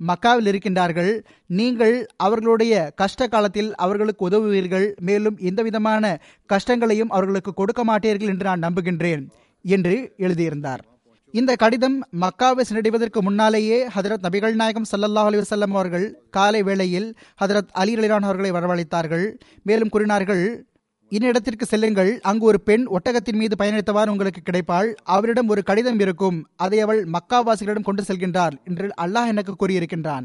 [0.00, 1.24] மக்காவில் இருக்கின்றார்கள்.
[1.46, 4.94] நீங்கள் அவர்களுடைய கஷ்ட காலத்தில் அவர்களுக்கு உதவுவீர்கள்.
[5.00, 9.28] மேலும் எந்தவிதமான கஷ்டங்களையும் அவர்களுக்கு கொடுக்க மாட்டீர்கள் என்று நான் நம்புகின்றேன்
[9.62, 10.84] என்று எழுதியிருந்தார்.
[11.30, 17.94] இந்த கடிதம் மக்காவை சென்றடைவதற்கு முன்னாலேயே ஹதரத் நபிகள் நாயகம் சல்லல்லாஹ் அலி அவர்கள் காலை வேளையில் ஹதரத் அலி
[17.94, 19.36] அலிரான் அவர்களை வரவழைத்தார்கள்.
[19.62, 20.66] மேலும் கூறினார்கள்
[21.14, 22.10] இன்னிடத்திற்கு செல்லுங்கள்.
[22.28, 24.88] அங்கு ஒரு பெண் ஒட்டகத்தின் மீது பயணித்தவாறு உங்களுக்கு கிடைப்பாள்.
[25.16, 26.38] அவரிடம் ஒரு கடிதம் இருக்கும்.
[26.64, 30.24] அதை அவள் மக்காவாசிகளிடம் கொண்டு செல்கின்றார் என்று அல்லாஹ் எனக்கு கூறியிருக்கின்றான்.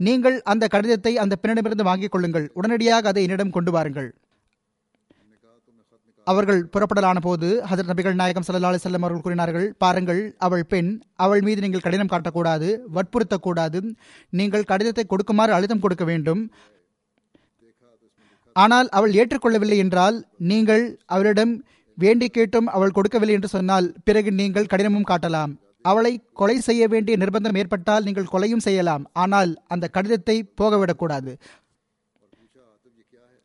[0.00, 2.46] நீங்கள் அந்த கடிதத்தை அந்த பெண்ணிடமிருந்து வாங்கிக் கொள்ளுங்கள்.
[2.58, 4.08] உடனடியாக அதை என்னிடம் கொண்டு வாருங்கள்.
[6.26, 10.90] அவர்கள் புறப்படலான போது ஹதரத் நபிகள் நாயகம் சல்லா அலி செல்லம் அவர்கள் கூறினார்கள் பாருங்கள் அவள் பெண்
[11.24, 13.80] அவள் மீது நீங்கள் கடிதம் காட்டக்கூடாது வற்புறுத்தக்கூடாது.
[14.40, 16.42] நீங்கள் கடிதத்தை கொடுக்குமாறு அழுத்தம் கொடுக்க வேண்டும்.
[18.56, 20.16] ஆனால் அவள் ஏற்றுக்கொள்ளவில்லை என்றால்
[20.50, 21.52] நீங்கள் அவளிடம்
[21.98, 25.52] வேண்டி கேட்டும் அவள் கொடுக்கவில்லை என்று சொன்னால் பிறகு நீங்கள் கடினமும் காட்டலாம்.
[25.82, 29.04] அவளை கொலை செய்ய வேண்டிய நிர்பந்தம் ஏற்பட்டால் நீங்கள் கொலையும் செய்யலாம்.
[29.12, 31.32] ஆனால் அந்த கடிதத்தை போகவிடக்கூடாது.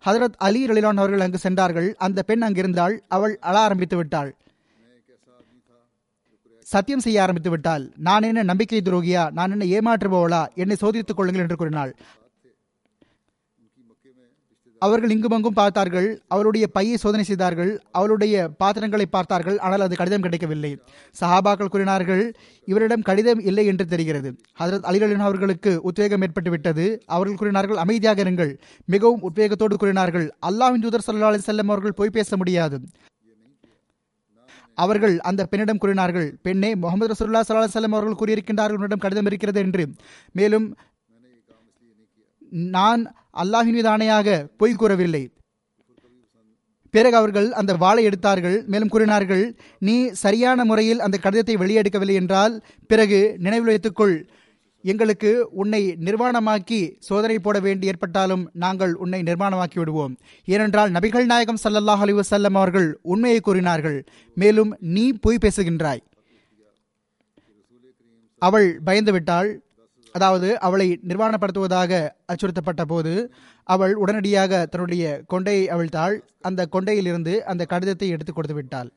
[0.03, 1.89] ஹதரத் அலி ரலிலான் அவர்கள் அங்கு சென்றார்கள்.
[2.05, 2.95] அந்த பெண் அங்கிருந்தாள்.
[3.07, 4.31] அவள் அழ ஆரம்பித்து விட்டாள்.
[6.67, 7.83] சத்தியம் செய்ய ஆரம்பித்து விட்டாள்.
[8.07, 9.23] நான் என்ன நம்பிக்கை துரோகியா?
[9.31, 10.43] நான் என்ன ஏமாற்றுபவளா?
[10.55, 11.91] என்னை சோதித்துக் கொள்ளுங்கள் என்று கூறினாள்.
[14.85, 20.71] அவர்கள் இங்குமங்கும் பார்த்தார்கள் அவருடைய பையை சோதனை செய்தார்கள் அவருடைய பாத்திரங்களை பார்த்தார்கள் ஆனால் அது கடிதம் கிடைக்கவில்லை.
[21.15, 22.23] சஹாபாக்கள் கூறினார்கள்
[22.71, 24.29] இவரிடம் கடிதம் இல்லை என்று தெரிகிறது.
[24.61, 26.85] ஹசரத் அலிகளின் அவர்களுக்கு உத்வேகம் ஏற்பட்டு விட்டது
[27.17, 28.53] அவர்கள் கூறினார்கள் அமைதியாக இருங்கள்.
[28.95, 32.79] மிகவும் உத்வேகத்தோடு கூறினார்கள் அல்லாஹின் தூதர் சல்லா அலி செல்லம் அவர்கள் போய் பேச முடியாது.
[34.83, 39.83] அவர்கள் அந்த பெண்ணிடம் கூறினார்கள் பெண்ணே முகமது ரசூல்லா சல்லா செல்லம் அவர்கள் கூறியிருக்கின்றார்கள் உன்னிடம் கடிதம் இருக்கிறது என்று.
[40.39, 40.65] மேலும்
[42.75, 43.03] நான்
[43.43, 44.27] அல்லாஹின் மீது ஆணையாக
[44.57, 45.23] பொய் கூறவில்லை.
[46.93, 49.43] பிறகு அவர்கள் அந்த வாளை எடுத்தார்கள் மேலும் கூறினார்கள்
[49.77, 52.55] நீ சரியான முறையில் அந்த கடிதத்தை வெளியெடுக்கவில்லை என்றால்
[52.87, 54.15] பிறகு நினைவில் வைத்துக்கொள்.
[54.83, 55.31] எங்களுக்கு
[55.61, 60.13] உன்னை நிர்வாணமாக்கி சோதனை போட வேண்டி ஏற்பட்டாலும் நாங்கள் உன்னை நிர்மாணமாக்கி விடுவோம்.
[60.45, 63.99] ஏனென்றால் நபிகள் நாயகம் சல்லல்லாஹ் அலி வசல்லம் அவர்கள் உண்மையை கூறினார்கள்.
[64.35, 66.03] மேலும் நீ பொய் பேசுகின்றாய்.
[68.41, 69.51] அவள் பயந்துவிட்டாள்.
[70.17, 71.91] அதாவது அவளை நிர்வாணப்படுத்துவதாக
[72.31, 73.13] அச்சுறுத்தப்பட்ட போது
[73.69, 75.03] அவள் உடனடியாக தன்னுடைய
[75.33, 76.15] கொண்டையை அவிழ்த்தாள்.
[76.47, 78.91] அந்த கொண்டையிலிருந்து அந்த கடிதத்தை எடுத்து கொடுத்து விட்டாள்.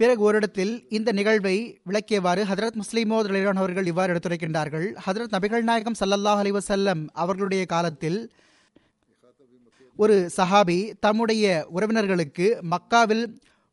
[0.00, 1.56] பிறகு ஓரிடத்தில் இந்த நிகழ்வை
[1.88, 4.86] விளக்கியவாறு ஹதரத் முஸ்லிமோத் அலிரான் அவர்கள் இவ்வாறு எடுத்துரைக்கின்றார்கள்.
[5.06, 8.20] ஹதரத் நபிகள் நாயகம் சல்லல்லாஹ் அலி வசல்லம் அவர்களுடைய காலத்தில்
[9.98, 11.44] ஒரு சஹாபி தம்முடைய
[11.76, 13.24] உறவினர்களுக்கு மக்காவில்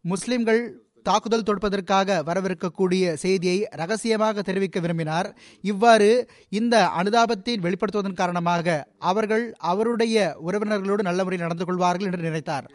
[0.06, 0.62] முஸ்லிம்கள்
[1.10, 5.30] தாக்குதல் தொடுப்பதற்காக வரவிருக்கக்கூடிய செய்தியை ரகசியமாக தெரிவிக்க விரும்பினார்.
[5.72, 6.12] இவ்வாறு
[6.60, 8.78] இந்த அனுதாபத்தை வெளிப்படுத்துவதன் காரணமாக
[9.12, 12.68] அவர்கள் அவருடைய உறவினர்களோடு நல்ல முறையில் நடந்து கொள்வார்கள் என்று நினைத்தார்.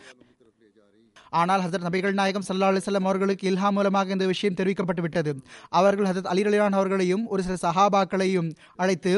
[1.40, 5.32] ஆனால் ஹசரத் நபிகள் நாயகம் சல்லா அலிசல்லாம் அவர்களுக்கு இல்ஹா மூலமாக இந்த விஷயம் தெரிவிக்கப்பட்டு விட்டது.
[5.78, 8.50] அவர்கள் ஹசரத் அலி அலிலான் அவர்களையும் ஒரு சில சஹாபாக்களையும்
[8.82, 9.12] அழைத்து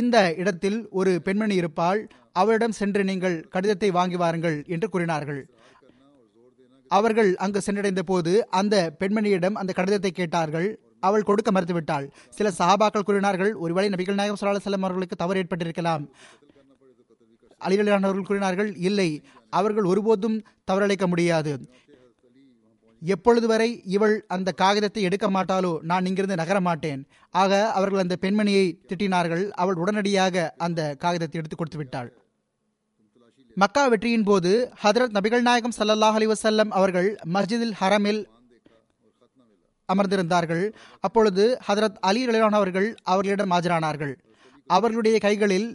[0.00, 2.00] இந்த இடத்தில் ஒரு பெண்மணி இருப்பால்
[2.42, 5.40] அவரிடம் சென்று நீங்கள் கடிதத்தை வாங்கி வாருங்கள் என்று கூறினார்கள்.
[6.98, 10.68] அவர்கள் அங்கு சென்றடைந்த போது அந்த பெண்மணியிடம் அந்த கடிதத்தை கேட்டார்கள்.
[11.08, 12.06] அவள் கொடுக்க மறுத்துவிட்டாள்.
[12.38, 16.04] சில சஹாபாக்கள் கூறினார்கள் ஒருவேளை நபிகள் நாயகம் சல்லா செல்லம் அவர்களுக்கு தவறு ஏற்பட்டிருக்கலாம்.
[17.60, 19.08] அலிகளானவர்கள் கூறினார்கள் இல்லை
[19.52, 20.36] அவர்கள் ஒருபோதும்
[20.70, 21.52] தவறளிக்க முடியாது.
[23.02, 27.00] எப்பொழுது வரை இவள் அந்த காகிதத்தை எடுக்க மாட்டாலோ நான் இங்கிருந்து நகர மாட்டேன்.
[27.42, 29.44] ஆக அவர்கள் அந்த பெண்மணியை திட்டினார்கள்.
[29.62, 32.10] அவள் உடனடியாக அந்த காகிதத்தை எடுத்து கொடுத்து விட்டாள்.
[33.60, 34.50] மக்கா வெற்றியின் போது
[34.82, 38.20] ஹதரத் நபிகள் நாயகம் சல்லல்லாஹ் அலி வசல்லம் அவர்கள் மஸ்ஜிதில் ஹரமில்
[39.88, 40.64] அமர்ந்திருந்தார்கள்.
[41.00, 44.14] அப்பொழுது ஹதரத் அலி ரலிவான் அவர்கள் அவர்களிடம் ஆஜரானார்கள்.
[44.66, 45.68] அவர்களுடைய கைகளில்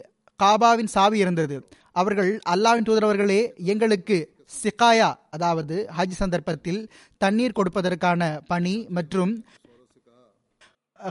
[0.44, 1.58] காபாவின் சாவி இருந்தது.
[1.92, 3.42] அவர்கள் அல்லாவின் தூதரவர்களே
[3.74, 4.18] எங்களுக்கு
[4.64, 6.82] சிக்காயா அதாவது ஹஜ் சந்தர்ப்பத்தில்
[7.18, 9.34] தண்ணீர் கொடுப்பதற்கான பணி மற்றும்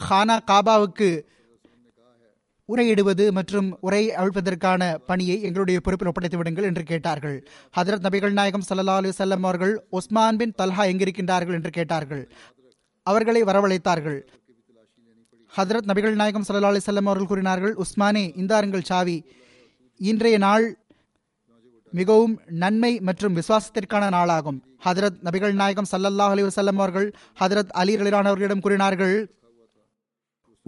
[0.09, 1.09] ஹானா காபாவுக்கு
[2.73, 7.49] உரையிடுவது மற்றும் உரை அழிப்பதற்கான பணியை எங்களுடைய பொறுப்பில் ஒப்படைத்து விடுங்கள் என்று கேட்டார்கள்.
[7.77, 12.33] ஹதரத் நபிகள் நாயகம் சல்லா அலி வல்லம் அவர்கள் உஸ்மான் பின் தல்ஹா எங்கிருக்கின்றார்கள் என்று கேட்டார்கள்.
[13.03, 14.19] அவர்களை வரவழைத்தார்கள்.
[15.57, 19.25] ஹதரத் நபிகள் நாயகம் சல்லா அலி செல்லம் அவர்கள் கூறினார்கள் உஸ்மானே இந்தாருங்கள் சாவி.
[19.97, 20.67] இன்றைய நாள்
[21.93, 24.59] மிகவும் நன்மை மற்றும் விசுவாசத்திற்கான நாளாகும்.
[24.85, 27.09] ஹதரத் நபிகள் நாயகம் சல்லல்லாஹ் அலி வசல்லம் அவர்கள்
[27.41, 29.17] ஹதரத் அலி அலிரான் அவர்களிடம் கூறினார்கள்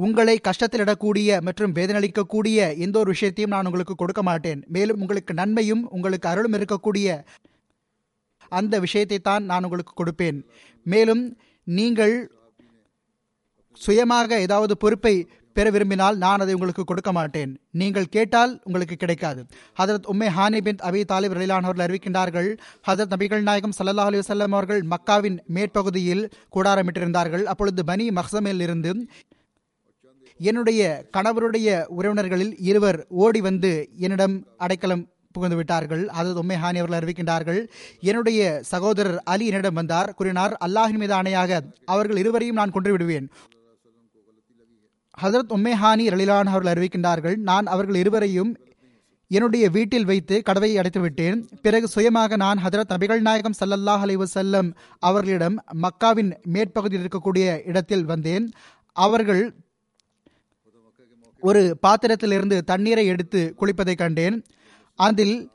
[0.05, 4.61] உங்களை கஷ்டத்தில் இடக்கூடிய மற்றும் வேதனளிக்கக்கூடிய எந்த ஒரு விஷயத்தையும் நான் உங்களுக்கு கொடுக்க மாட்டேன்.
[4.77, 7.09] மேலும் உங்களுக்கு நன்மையும் உங்களுக்கு அருளும் இருக்கக்கூடிய
[8.59, 10.39] அந்த விஷயத்தை தான் நான் உங்களுக்கு கொடுப்பேன்.
[10.87, 11.25] மேலும்
[11.67, 12.15] நீங்கள்
[13.81, 15.15] சுயமாக ஏதாவது பொறுப்பை
[15.57, 17.53] பெற விரும்பினால் நான் அதை உங்களுக்கு கொடுக்க மாட்டேன்.
[17.81, 19.41] நீங்கள் கேட்டால் உங்களுக்கு கிடைக்காது.
[19.81, 22.51] ஹதரத் உம்மை ஹானி பின் அபி தாலிப் ரலிலானவர்கள் அறிவிக்கின்றார்கள்
[22.89, 26.25] ஹதரத் நபிகள் நாயகம் சல்லா அலி அவர்கள் மக்காவின் மேற்பகுதியில்
[26.57, 27.45] கூடாரமிட்டிருந்தார்கள்.
[27.55, 28.93] அப்பொழுது பனி மஹ்சமில் இருந்து
[30.39, 30.81] என்னுடைய
[31.17, 31.69] கணவருடைய
[31.99, 36.09] உறவினர்களில் இருவர் ஓடி வந்து என்னிடம் அடைக்கலம் புகுந்து விட்டார்கள்.
[36.09, 37.61] அது உம்மை ஹானி அவர்கள் அறிவிக்கின்றார்கள்.
[38.01, 40.15] என்னுடைய சகோதரர் அலி என்னிடம் வந்தார்.
[40.15, 43.29] கூறினார் அல்லாஹின் மீது ஆணையாக அவர்கள் இருவரையும் நான் கொன்று விடுவேன்
[45.23, 48.51] ஹசரத் உம்மேஹானி ரலிலான் அவர்கள் அறிவிக்கின்றார்கள் நான் அவர்கள் இருவரையும்
[49.31, 51.49] என்னுடைய வீட்டில் வைத்து கடவையை அடைத்து விட்டேன்.
[51.63, 54.69] பிறகு சுயமாக நான் ஹதரத் நபிகள் நாயகம் சல்லல்லாஹ் அலி வசல்லம்
[54.99, 58.47] அவர்களிடம் மக்காவின் மேற்பகுதியில் இருக்கக்கூடிய இடத்தில் வந்தேன்.
[58.93, 59.43] அவர்கள்
[61.41, 64.45] ஒரு பாத்திரத்திலிருந்து தண்ணீரை எடுத்து குளிப்பதை கண்டேன்.
[64.95, 65.51] அதில்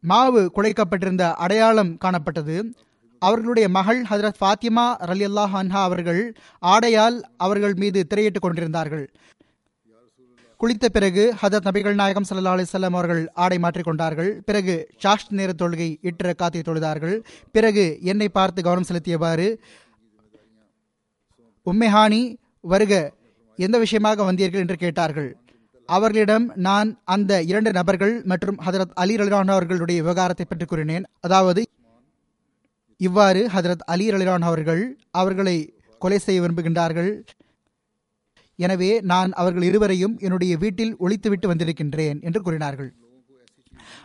[0.00, 2.74] மாவு குழைக்கப்பட்டிருந்த அடையாளம் காணப்பட்டது.
[3.18, 9.12] அவர்களுடைய மகள் ஹதரத் ஃபாத்திமா ரலி அல்லாஹ் அன்ஹா அவர்கள் ஆடையால் அவர்கள் மீது திரையிட்டுக் கொண்டிருந்தார்கள்.
[10.60, 16.34] குளித்த பிறகு ஹதரத் நபிகள் நாயகம் சல்லா அலிசல்லாம் அவர்கள் ஆடை மாற்றிக்கொண்டார்கள் பிறகு சாஷ்ட் நேர தொழுகை இட்டு
[16.38, 17.24] காத்தி தொழுதார்கள்.
[17.52, 19.56] பிறகு என்னை பார்த்து கவனம் செலுத்தியவாறு
[21.66, 23.12] உம்மெஹானி வருக
[23.58, 25.30] எந்த விஷயமாக வந்தீர்கள் என்று கேட்டார்கள்.
[25.88, 31.04] அவர்களிடம் நான் அந்த இரண்டு நபர்கள் மற்றும் ஹதரத் அலி ரலிரான் அவர்களுடைய விவகாரத்தை பற்றி கூறினேன்.
[31.20, 31.62] அதாவது
[32.96, 35.56] இவ்வாறு ஹதரத் அலி ரலிரான் அவர்கள் அவர்களை
[35.98, 37.10] கொலை செய்ய விரும்புகின்றார்கள்.
[38.58, 42.90] எனவே நான் அவர்கள் இருவரையும் என்னுடைய வீட்டில் ஒழித்துவிட்டு வந்திருக்கின்றேன் என்று கூறினார்கள்.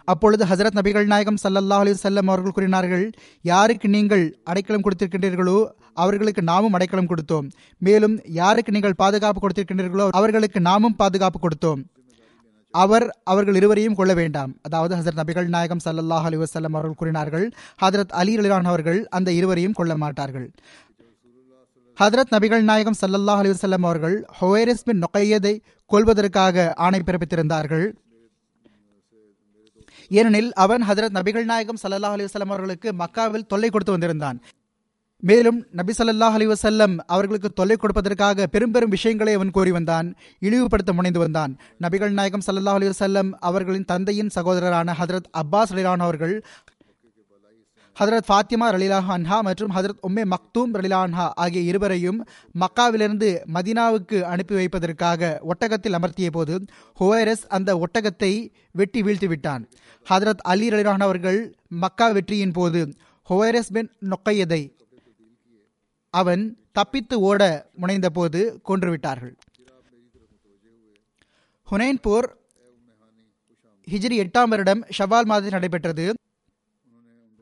[0.06, 3.06] அப்பொழுது ஹசரத் நபிகள் நாயகம் சல்லல்லா அலி வல்லம் அவர்கள் கூறினார்கள்
[3.42, 5.60] யாருக்கு நீங்கள் அடைக்கலம் கொடுத்திருக்கின்றீர்களோ
[5.94, 7.48] அவர்களுக்கு நாமும் அடைக்கலம் கொடுத்தோம்.
[7.78, 11.82] மேலும் யாருக்கு நீங்கள் பாதுகாப்பு கொடுத்திருக்கின்றீர்களோ அவர்களுக்கு நாமும் பாதுகாப்பு கொடுத்தோம்.
[12.74, 14.52] அவர் அவர்கள் இருவரையும் கொள்ள வேண்டாம்.
[14.62, 17.46] அதாவது ஹசரத் நபிகள் நாயகம் சல்லல்லாஹ் அலி வசல்லம் அவர்கள் கூறினார்கள்
[17.84, 20.48] ஹதரத் அலி அலிலான் அவர்கள் அந்த இருவரையும் கொள்ள மாட்டார்கள்.
[21.98, 25.54] ஹதரத் நபிகள் நாயகம் சல்லல்லாஹ் அலி வல்லம் அவர்கள் ஹொயரிஸ் பின் நொக்கையதை
[25.86, 27.88] கொள்வதற்காக ஆணை பிறப்பித்திருந்தார்கள்.
[30.10, 34.40] ஏனெனில் அவன் ஹதரத் நபிகள் நாயகம் சல்லல்லாஹ் அலிவசல்லம் அவர்களுக்கு மக்காவில் தொல்லை கொடுத்து வந்திருந்தான்.
[35.24, 40.08] மேலும் நபி சல்லாஹ் அலி வசல்லம் அவர்களுக்கு தொல்லை கொடுப்பதற்காக பெரும் பெரும் விஷயங்களை அவன் கூறி வந்தான்
[40.40, 41.58] இழிவுபடுத்த முனைந்து வந்தான்.
[41.82, 46.44] நபிகள் நாயகம் சல்லாஹ் அலி வசல்லம் அவர்களின் தந்தையின் சகோதரரான ஹதரத் அப்பாஸ் அலிலான் அவர்கள்
[48.00, 52.20] ஹதரத் ஃபாத்திமா ரலிலாஹ் அன்ஹா மற்றும் ஹதரத் உம்மே மக்தூம் ரலிலான்ஹா ஆகிய இருவரையும்
[52.60, 56.66] மக்காவிலிருந்து மதினாவுக்கு அனுப்பி வைப்பதற்காக ஒட்டகத்தில் அமர்த்திய போது
[57.00, 58.32] ஹுவைரஸ் அந்த ஒட்டகத்தை
[58.72, 59.64] வெட்டி வீழ்த்திவிட்டான்.
[60.10, 62.84] ஹதரத் அலி ரலிலான் அவர்கள் மக்கா வெற்றியின் போது
[63.30, 64.62] ஹுவைரஸ் பின் நொக்கையதை
[66.14, 67.42] அவன் தப்பித்து ஓட
[67.82, 69.36] முனைந்தபோது கொன்றுவிட்டார்கள்.
[71.72, 72.30] ஹுனைன் போர்
[73.92, 76.08] ஹிஜ்ரி எட்டாம் வருடம் ஷவால் மாதத்தில் நடைபெற்றது.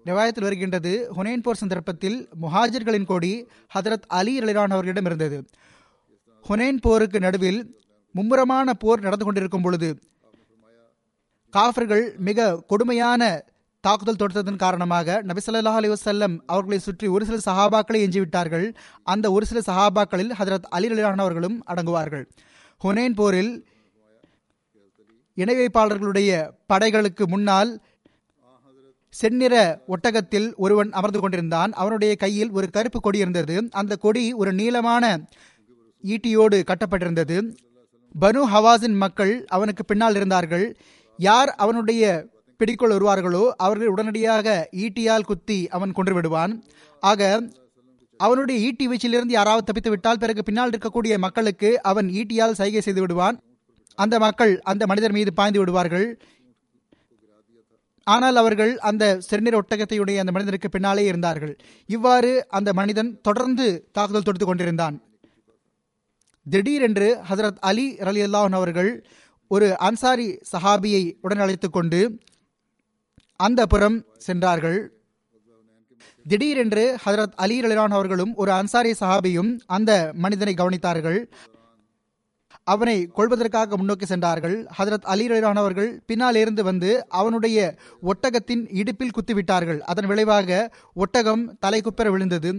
[0.10, 0.92] ரிவாயத்தில் வருகின்றது.
[1.18, 3.34] ஹுனேன் போர் சந்தர்ப்பத்தில் முஹாஜர்களின் கொடி
[3.76, 5.38] ஹதரத் அலி ரலிரான் அவர்களிடம் இருந்தது.
[6.46, 7.62] ஹுனேன் போருக்கு நடுவில்
[8.16, 9.90] மும்முரமான போர் நடந்து கொண்டிருக்கும் பொழுது
[11.54, 13.22] காஃபர்கள் மிக கொடுமையான
[13.84, 18.66] தாக்குதல் தொடுத்ததன் காரணமாக நபிசல்லா அலி வசல்லம் அவர்களை சுற்றி ஒரு சில சஹாபாக்களை எஞ்சிவிட்டார்கள்.
[19.04, 22.26] அந்த ஒரு சில சஹாபாக்களில் ஹதரத் அலி ரலிரான் அவர்களும் அடங்குவார்கள்.
[22.84, 23.54] ஹுனேன் போரில்
[25.38, 26.32] இணை வைப்பாளர்களுடைய
[26.74, 27.72] படைகளுக்கு முன்னால்
[29.20, 29.56] செந்நிற
[29.94, 31.72] ஒட்டகத்தில் ஒருவன் அமர்ந்து கொண்டிருந்தான்.
[31.82, 33.56] அவனுடைய கையில் ஒரு கருப்பு கொடி இருந்தது.
[33.80, 35.04] அந்த கொடி ஒரு நீளமான
[36.04, 37.38] ஈட்டியோடு கட்டப்பட்டிருந்தது.
[38.16, 40.66] பனு ஹவாஸின் மக்கள் அவனுக்கு பின்னால் இருந்தார்கள்.
[41.20, 42.04] யார் அவனுடைய
[42.60, 44.46] பிடிக்குள் வருவார்களோ அவர்கள் உடனடியாக
[44.84, 46.54] ஈட்டியால் குத்தி அவன் கொன்று விடுவான்.
[47.04, 47.22] ஆக
[48.20, 53.36] அவனுடைய ஈட்டி வீச்சிலிருந்து யாராவது தப்பித்து விட்டால் பிறகு பின்னால் இருக்கக்கூடிய மக்களுக்கு அவன் ஈட்டியால் சைகை செய்து விடுவான்.
[53.98, 56.08] அந்த மக்கள் அந்த மனிதர் மீது பாய்ந்து விடுவார்கள்.
[58.14, 61.54] ஆனால் அவர்கள் அந்த சிறுநீர் ஒட்டகத்தையுடைய அந்த மனிதனுக்கு பின்னாலே இருந்தார்கள்.
[61.96, 64.98] இவ்வாறு அந்த மனிதன் தொடர்ந்து தாக்குதல் தொடுத்து கொண்டிருந்தான்.
[66.46, 68.92] திடீரென்று ஹசரத் அலி அலி அல்லாஹன் அவர்கள்
[69.52, 72.00] ஒரு அன்சாரி சஹாபியை உடன் அழைத்து கொண்டு
[73.40, 73.98] அந்த புறம்
[74.28, 74.80] சென்றார்கள்.
[76.26, 79.92] திடீரென்று ஹசரத் அலி அலிலான் அவர்களும் ஒரு அன்சாரி சஹாபியும் அந்த
[80.24, 81.20] மனிதனை கவனித்தார்கள்.
[82.74, 84.56] அவனை கொள்வதற்காக முன்னோக்கி சென்றார்கள்.
[84.78, 86.90] ஹதரத் அலி ரலிலான் அவர்கள் பின்னால் இருந்து வந்து
[87.20, 87.58] அவனுடைய
[88.02, 89.80] ஒட்டகத்தின் இடுப்பில் குத்திவிட்டார்கள்.
[89.92, 90.50] அதன் விளைவாக
[90.94, 92.52] ஒட்டகம் தலை குப்பெற விழுந்தது.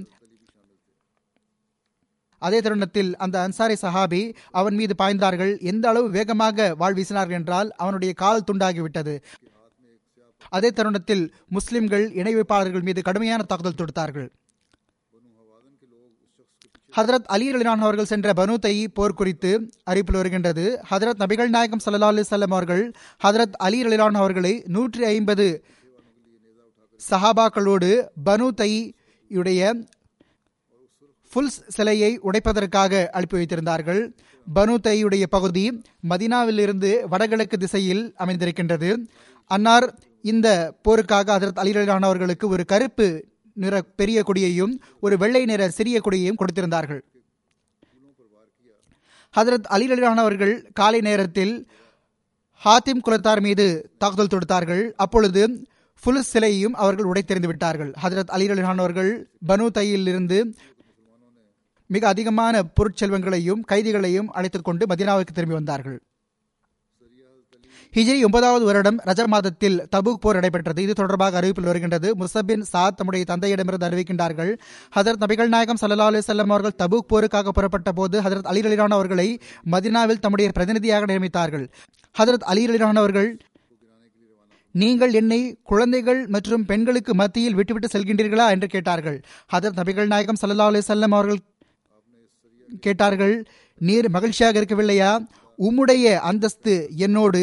[2.42, 4.22] அதே தருணத்தில் அந்த அன்சாரி சஹாபி
[4.60, 5.52] அவன் மீது பாய்ந்தார்கள்.
[5.72, 9.14] எந்த அளவு வேகமாக வாழ் வீசினார்கள் என்றால் அவனுடைய கால் துண்டாகிவிட்டது.
[10.56, 11.24] அதே தருணத்தில்
[11.56, 14.28] முஸ்லிம்கள் இணை வைப்பாளர்கள் மீது கடுமையான தாக்குதல் தொடுத்தார்கள்.
[16.96, 19.50] ஹதரத் அலி அலினான் அவர்கள் சென்ற பனு தை போர் குறித்து
[19.90, 20.64] அறிவிப்பில் வருகின்றது.
[20.90, 22.92] ஹதரத் நபிகள் நாயகம் சல்லா அலிசல்லம் அவர்கள்
[23.24, 25.64] ஹதரத் அலி அலிலான் அவர்களை நூற்றி ஐம்பது
[27.10, 27.90] சஹாபாக்களோடு
[28.26, 29.62] பனு தையுடைய
[31.32, 34.02] ஃபுல்ஸ் சிலையை உடைப்பதற்காக அனுப்பி வைத்திருந்தார்கள்.
[34.54, 38.90] பனு தையுடைய பகுதி மதினாவிலிருந்து வடகிழக்கு திசையில் அமைந்திருக்கின்றது.
[39.50, 40.48] அன்னார் இந்த
[40.88, 43.08] போருக்காக அதற்கு அலிரலானவர்களுக்கு ஒரு கருப்பு
[43.58, 47.00] நிற பெரிய கொடியையும் ஒரு வெள்ளை நிற சிறிய கொடியையும் கொடுத்திருந்தார்கள்.
[49.36, 51.66] ஹதரத் அலிரலானவர்கள் காலை நேரத்தில்
[52.64, 54.92] ஹாத்திம் குலத்தார் மீது தாக்குதல் தொடுத்தார்கள்.
[54.96, 55.66] அப்பொழுது
[56.00, 57.92] ஃபுல் சிலையையும் அவர்கள் உடைத்தெறிந்து விட்டார்கள்.
[58.02, 60.54] ஹதரத் அலிரலானவர்கள் பனு தையிலிருந்து
[61.86, 66.00] மிக அதிகமான பொருட்செல்வங்களையும் கைதிகளையும் அழைத்துக் கொண்டு மதினாவுக்கு திரும்பி வந்தார்கள்.
[67.96, 70.82] ஹிஜ்ரி ஒன்பதாவது வருடம் ரஜர் மாதத்தில் தபுக் போர் நடைபெற்றது.
[70.82, 72.14] இது தொடர்பாக அறிவிப்பில் வருகின்றது.
[72.14, 74.58] முசபின் சாத் தம்முடைய தந்தையிடமிருந்து அறிவிக்கின்றார்கள்.
[74.96, 79.38] ஹதரத் நபிகள் நாயகம் சல்லா அலி செல்லம் அவர்கள் தபுக் போருக்காக புறப்பட்ட போது ஹதரத் அலி அலிரான் அவர்களை
[79.70, 81.68] மதினாவில் தம்முடைய பிரதிநிதியாக நியமித்தார்கள்.
[82.18, 83.36] ஹதரத் அலி அலிரான் அவர்கள்
[84.72, 88.48] நீங்கள் என்னை குழந்தைகள் மற்றும் பெண்களுக்கு மத்தியில் விட்டுவிட்டு செல்கின்றீர்களா?
[88.48, 89.20] என்று கேட்டார்கள்.
[89.52, 91.38] ஹதரத் நபிகள் நாயகம் சல்லா அலி செல்லம் அவர்கள்
[92.80, 93.46] கேட்டார்கள்
[93.78, 95.10] நீர் மகிழ்ச்சியாக இருக்கவில்லையா?
[95.58, 97.40] உம்முடைய அந்தஸ்து என்னோடு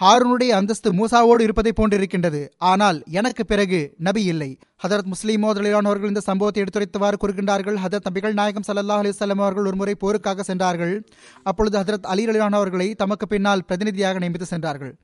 [0.00, 2.48] ஹாரூனுடைய அந்தஸ்து மூசாவோடு இருப்பதை போன்றிருக்கின்றது.
[2.58, 4.58] ஆனால் எனக்கு பிறகு நபி இல்லை.
[4.86, 7.76] ஹதரத் முஸ்லீம் அவர்கள் இந்த சம்பவத்தை எடுத்துரைத்தவாறு கூறுகின்றார்கள்.
[7.84, 11.04] ஹதரத் நபிகள் நாயகம் சல்லா அலிசல்லாம் அவர்கள் ஒருமுறை போருக்காக சென்றார்கள்.
[11.42, 14.94] அப்பொழுது ஹதரத் அலி அலிலான் அவர்களை தமக்கு பின்னால் பிரதிநிதியாக நியமித்து சென்றார்கள்.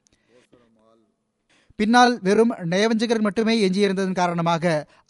[1.81, 4.65] பின்னால் வெறும் நயவஞ்சகர் மட்டுமே எஞ்சியிருந்ததன் காரணமாக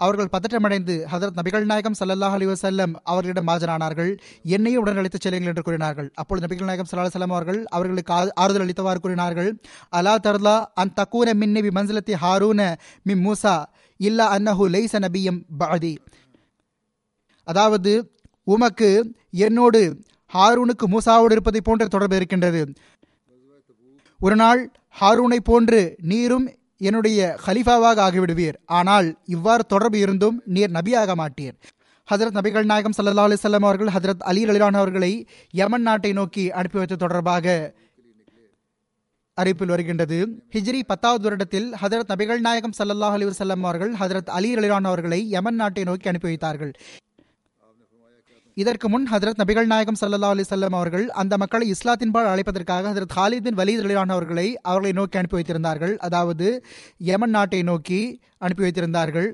[0.05, 4.11] அவர்கள் பதற்றமடைந்து ஹதரத் நபிகள் நாயகம் சல்லல்லாஹ் அலி வசல்லம் அவர்களிடம் ஆஜரானார்கள்.
[4.55, 6.09] என்னையும் உடன் அழைத்துச் செல்லுங்கள் என்று கூறினார்கள்.
[6.21, 8.13] அப்பொழுது நபிகள் நாயகம் சல்லா செல்லம் அவர்கள் அவர்களுக்கு
[8.43, 9.51] ஆறுதல் அளித்தவாறு கூறினார்கள்.
[9.99, 12.69] அலா தர்லா அன் தக்கூன மின்னி பி மன்சிலத்தி ஹாரூன
[13.09, 13.57] மி மூசா
[14.01, 15.95] இல்லா அன்னஹு லைச நபியம் பாதி
[17.49, 17.95] அதாவது
[18.47, 18.91] உமக்கு
[19.47, 19.83] என்னோடு
[20.33, 22.63] ஹாரூனுக்கு மூசாவோடு இருப்பதை போன்ற தொடர்பு இருக்கின்றது.
[24.21, 24.63] ஒரு நாள்
[25.01, 26.47] ஹாரூனை போன்று நீரும்
[26.81, 28.59] என்னுடைய ஹலிஃபாவாக ஆகிவிடுவீர்.
[28.67, 31.57] ஆனால் இவ்வாறு தொடர்பு இருந்தும் நீர் நபியாக மாட்டீர்.
[32.09, 35.13] ஹதரத் நபிகள் நாயகம் சல்லா அலிசல்லாம் அவர்கள் ஹதரத் அலி அலிலான் அவர்களை
[35.51, 37.47] யமன் நாட்டை நோக்கி அனுப்பி வைத்த தொடர்பாக
[39.37, 40.17] அறிவிப்பில் வருகின்றது.
[40.55, 45.55] ஹிஜ்ரி பத்தாவது வருடத்தில் ஹதரத் நபிகள் நாயகம் சல்லாஹ் அலி வல்லம் அவர்கள் ஹதரத் அலி அலிலான் அவர்களை யமன்
[45.55, 46.73] நாட்டை நோக்கி அனுப்பி வைத்தார்கள்.
[48.63, 53.45] இதற்கு முன் ஹதரத் நபிகள் நாயகம் சல்லா அலி செல்லம் அவர்கள் அந்த மக்களை இஸ்லாத்தின்பால் அழைப்பதற்காக ஹதரத் ஹாலித்
[53.47, 55.95] பின் வலீத் அலிலான் அவர்களை அவர்களை நோக்கி அனுப்பி வைத்திருந்தார்கள்.
[56.07, 56.49] அதாவது
[57.11, 58.01] யமன் நாட்டை நோக்கி
[58.39, 59.29] அனுப்பி வைத்திருந்தார்கள்.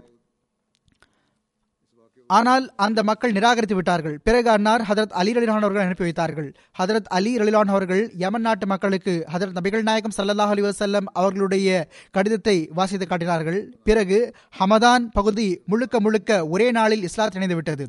[2.30, 4.14] ஆனால் அந்த மக்கள் நிராகரித்து விட்டார்கள்.
[4.26, 6.48] பிறகு அன்னார் ஹதரத் அலி ரலிலான் அவர்கள் அனுப்பி வைத்தார்கள்.
[6.80, 11.68] ஹதரத் அலி ரலிலான் அவர்கள் யமன் நாட்டு மக்களுக்கு ஹதரத் நபிகள் நாயகம் சல்லாஹ் அலி வசல்லம் அவர்களுடைய
[12.16, 13.60] கடிதத்தை வாசித்து காட்டினார்கள்.
[13.90, 14.18] பிறகு
[14.60, 17.86] ஹமதான் பகுதி முழுக்க முழுக்க ஒரே நாளில் இஸ்லாத் இணைந்து விட்டது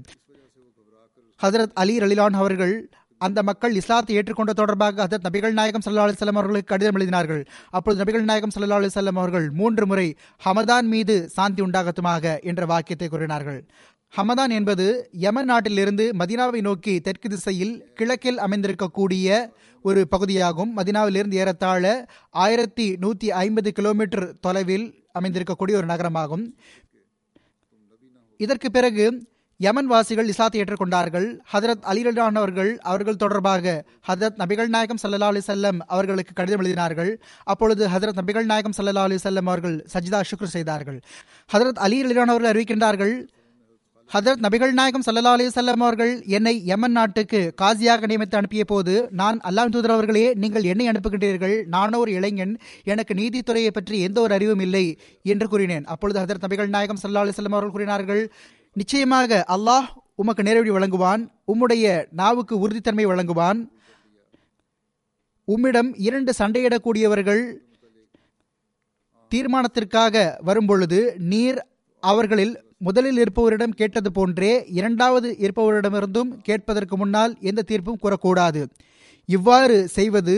[1.44, 6.72] ஹசரத் அலி ரலிலான் அவர்கள் அந்த மக்கள் இஸ்லாத்தை ஏற்றுக்கொண்ட தொடர்பாக ஹதரத் நபிகள் நாயகம் சல்லா அலிசல்லாம் அவர்களுக்கு
[6.72, 7.46] கடிதம் எழுதினார்கள்.
[7.70, 10.16] அப்பொழுது நபிகள் நாயகம் சல்லா அலிசல்லாம் அவர்கள் மூன்று முறை
[10.46, 13.60] ஹமதான் மீது சாந்தி உண்டாகட்டுமாக என்ற வாக்கியத்தை கூறினார்கள்.
[14.18, 19.50] ஹமதான் என்பது யமன் நாட்டிலிருந்து மதினாவை நோக்கி தெற்கு திசையில் கிழக்கில் அமைந்திருக்கக்கூடிய
[19.82, 20.78] ஒரு பகுதியாகும்.
[20.78, 24.88] மதினாவிலிருந்து ஏறத்தாழ ஆயிரத்தி நூற்றி ஐம்பது கிலோமீட்டர் தொலைவில்
[25.20, 26.46] அமைந்திருக்கக்கூடிய ஒரு நகரமாகும்.
[28.38, 29.06] இதற்கு பிறகு
[29.60, 31.28] யமன் வாசிகள் இஸ்லாத்தை ஏற்றுக்கொண்டார்கள்.
[31.54, 32.36] ஹதரத் அலிரலான்
[32.90, 37.10] அவர்கள் தொடர்பாக ஹதரத் நபிகள் நாயகம் சல்லா அலி செல்லம் அவர்களுக்கு கடிதம் எழுதினார்கள்.
[37.54, 41.00] அப்பொழுது ஹதரத் நபிகள் நாயகம் சல்லா அலி செல்லம் அவர்கள் சஜிதா சுக்ரு செய்தார்கள்.
[41.54, 43.16] ஹதரத் அலி அலிலான் அறிவிக்கின்றார்கள்
[44.12, 49.40] ஹதரத் நபிகள் நாயகம் சல்லா அலி செல்லம் அவர்கள் என்னை யமன் நாட்டுக்கு காசியாக நியமித்து அனுப்பிய போது நான்
[49.50, 51.56] அல்லாஹ் தூதர் அவர்களே நீங்கள் என்னை அனுப்புகின்றீர்கள்.
[51.76, 52.54] நானோ ஒரு இளைஞன்
[52.84, 54.86] எனக்கு நீதித்துறையை பற்றி எந்த ஒரு அறிவும் இல்லை
[55.34, 55.88] என்று கூறினேன்.
[55.96, 58.24] அப்பொழுது ஹதரத் நபிகள் நாயகம் சல்லா அலி செல்லம் அவர்கள் கூறினார்கள்
[58.80, 59.88] நிச்சயமாக அல்லாஹ்
[60.22, 61.22] உமக்கு நேரடி வழங்குவான்
[61.52, 61.86] உம்முடைய
[62.20, 63.60] நாவுக்கு உறுதித்தன்மை வழங்குவான்.
[65.54, 67.42] உம்மிடம் இரண்டு சண்டையிடக்கூடியவர்கள்
[69.32, 70.16] தீர்மானத்திற்காக
[70.50, 71.00] வரும்பொழுது
[71.32, 71.60] நீர்
[72.04, 72.54] அவர்களில்
[72.88, 78.62] முதலில் இருப்பவரிடம் கேட்டது போன்றே இரண்டாவது இருப்பவரிடமிருந்தும் கேட்பதற்கு முன்னால் எந்த தீர்ப்பும் கூறக்கூடாது.
[79.26, 80.36] இவ்வாறு செய்வது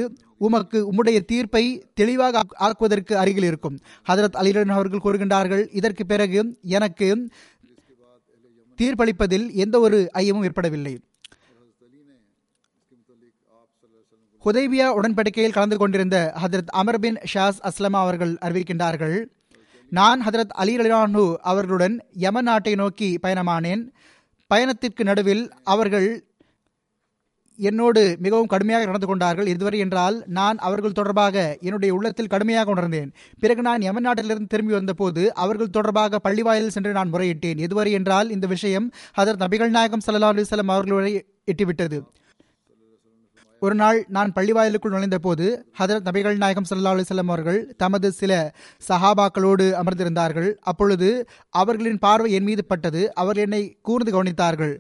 [0.48, 1.64] உமக்கு உம்முடைய தீர்ப்பை
[1.94, 3.76] தெளிவாக ஆக்குவதற்கு அருகில் இருக்கும்.
[4.10, 6.40] ஹதரத் அலிரன் அவர்கள் கூறுகின்றார்கள் இதற்கு பிறகு
[6.78, 7.08] எனக்கு
[8.80, 11.00] தீர்ப்பளிப்பதில் எந்த ஒரு ஐயமும் ஏற்படவில்லை.
[14.46, 19.26] ஹுதைபியா உடன்படிக்கையில் கலந்து கொண்டிருந்த ஹதரத் அமர் பின் ஷாஸ் அஸ்லமா அவர்கள் அறிவிக்கின்றார்கள்
[19.90, 23.84] நான் ஹதரத் அலி அலிரானு அவர்களுடன் யமன் நாட்டை நோக்கி பயணமானேன்.
[24.48, 26.29] பயணத்திற்கு நடுவில் அவர்கள்
[27.68, 29.48] என்னோடு மிகவும் கடுமையாக நடந்து கொண்டார்கள்.
[29.48, 33.10] இதுவரை என்றால் நான் அவர்கள் தொடர்பாக என்னுடைய உள்ளத்தில் கடுமையாக உணர்ந்தேன்.
[33.40, 37.60] பிறகு நான் யமன் நாட்டிலிருந்து திரும்பி வந்தபோது அவர்கள் தொடர்பாக பள்ளிவாயில் சென்று நான் முறையிட்டேன்.
[37.60, 38.88] இதுவரை என்றால் இந்த விஷயம்
[39.18, 42.00] ஹதர் நபிகள் நாயகம் சல்லா அலுவலம் அவர்களுடைய எட்டிவிட்டது.
[43.62, 45.46] ஒரு நாள் நான் பள்ளிவாயிலுக்குள் நுழைந்த போது
[45.80, 48.54] ஹதரத் நபிகள் நாயகம் சல்லா அலுவலம் அவர்கள் தமது சில
[48.90, 50.50] சஹாபாக்களோடு அமர்ந்திருந்தார்கள்.
[50.62, 51.10] அப்பொழுது
[51.50, 53.02] அவர்களின் பார்வை என் மீது பட்டது.
[53.14, 54.74] அவர்கள் என்னை கூர்ந்து கவனித்தார்கள்.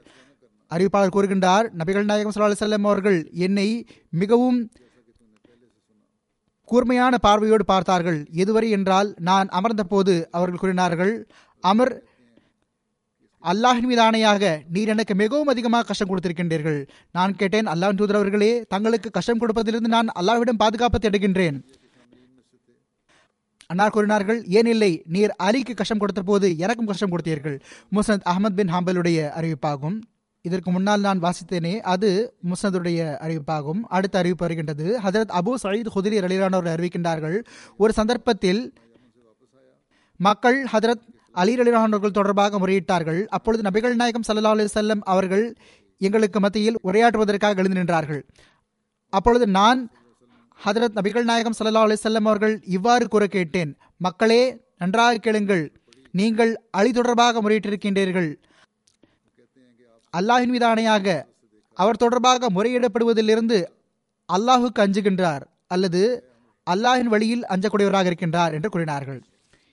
[0.75, 3.67] அறிவிப்பாளர் கூறுகின்றார் நபிகள் நாயகம் சல்லா அலுவலம் அவர்கள் என்னை
[4.21, 4.59] மிகவும்
[6.71, 8.19] கூர்மையான பார்வையோடு பார்த்தார்கள்.
[8.41, 11.13] எதுவரை என்றால் நான் அமர்ந்த போது அவர்கள் கூறினார்கள்
[11.71, 11.93] அமர்
[13.43, 14.43] அல்லாஹின் மீது ஆணையாக
[14.75, 16.79] நீர் எனக்கு மிகவும் அதிகமாக கஷ்டம் கொடுத்திருக்கின்றீர்கள்.
[17.17, 21.57] நான் கேட்டேன் அல்லாஹ் தூதர் அவர்களே தங்களுக்கு கஷ்டம் கொடுப்பதிலிருந்து நான் அல்லாஹ்விடம் பாதுகாப்பு தேடுகின்றேன்.
[23.71, 27.57] அன்னார் கூறினார்கள் ஏன் இல்லை நீர் அலிக்கு கஷ்டம் கொடுத்த போது எனக்கும் கஷ்டம் கொடுத்தீர்கள்.
[27.95, 29.97] முசனத் அகமது பின் ஹாம்பலுடைய அறிவிப்பாகும்.
[30.41, 32.09] இதற்கு முன்னால் நான் வாசித்தேனே அது
[32.49, 33.81] முஸ்னதுடைய அறிவிப்பாகும்.
[33.87, 34.99] அடுத்த அறிவிப்பு வருகின்றது.
[35.03, 37.37] ஹதரத் அபு சயீத் ஹுதிரி ரலிலானவர் அறிவிக்கின்றார்கள்
[37.77, 38.73] ஒரு சந்தர்ப்பத்தில்
[40.17, 43.25] மக்கள் ஹதரத் அலி ரலிலானவர்கள் தொடர்பாக முறையிட்டார்கள்.
[43.27, 45.55] அப்பொழுது நபிகள் நாயகம் சல்லா அலி செல்லம் அவர்கள்
[45.97, 48.21] எங்களுக்கு மத்தியில் உரையாற்றுவதற்காக எழுந்து நின்றார்கள்.
[49.09, 49.91] அப்பொழுது நான்
[50.65, 54.41] ஹதரத் நபிகள் நாயகம் சல்லா அலி செல்லம் அவர்கள் இவ்வாறு கூற கேட்டேன் மக்களே
[54.77, 55.63] நன்றாக கேளுங்கள்.
[56.11, 58.29] நீங்கள் அலி தொடர்பாக முறையிட்டிருக்கின்றீர்கள்.
[60.17, 61.23] அல்லாஹின் மீது ஆணையாக
[61.73, 63.65] அவர் தொடர்பாக முறையிடப்படுவதிலிருந்து
[64.33, 66.23] அல்லாஹுக்கு அஞ்சுகின்றார் அல்லது
[66.69, 69.23] அல்லாஹின் வழியில் அஞ்சக்கூடியவராக இருக்கின்றார் என்று கூறினார்கள்.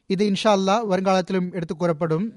[0.07, 2.32] இது இன்ஷா அல்லா வருங்காலத்திலும் எடுத்துக் கூறப்படும்.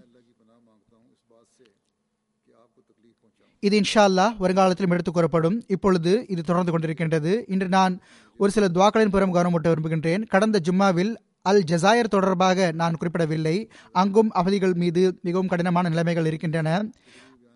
[3.60, 5.64] இது இன்ஷா அல்லாஹ் வருங்காலத்திலும் எடுத்துக் கூறப்படும்.
[5.68, 7.44] இப்பொழுது இது தொடர்ந்து கொண்டிருக்கின்றது.
[7.48, 8.02] இன்று நான்
[8.38, 10.28] ஒரு சில துவாக்களின் புறம் கவனமூட்ட விரும்புகின்றேன்.
[10.28, 13.70] கடந்த ஜும்மாவில் அல் ஜசாயர் தொடர்பாக நான் குறிப்பிடவில்லை.
[13.92, 16.86] அங்கும் அவதிகள் மீது மிகவும் கடினமான நிலைமைகள் இருக்கின்றன.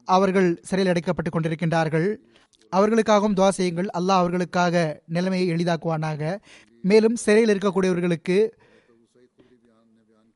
[0.05, 2.15] அவர்கள் சிறையில் அடைக்கப்பட்டுக் கொண்டிருக்கின்றார்கள்.
[2.71, 3.85] அவர்களுக்காகவும் துவா செய்யுங்கள்.
[3.85, 6.39] அல்லாஹ் அவர்களுக்காக நிலைமையை எளிதாக்குவானாக.
[6.81, 8.49] மேலும் சிறையில் இருக்கக்கூடியவர்களுக்கு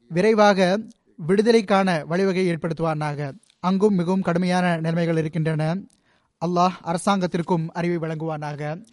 [0.09, 0.80] விரைவாக
[1.28, 3.32] விடுதலைக்கான வழிவகை ஏற்படுத்துவானாக.
[3.59, 5.78] அங்கும் மிகவும் கடுமையான நிலைமைகள் இருக்கின்றன.
[6.45, 8.86] அல்லாஹ் அரசாங்கத்திற்கும் அறிவை வழங்குவானாக.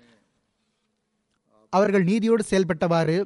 [1.69, 3.25] அவர்கள் நீதியோடு செயல்பட்டவாறு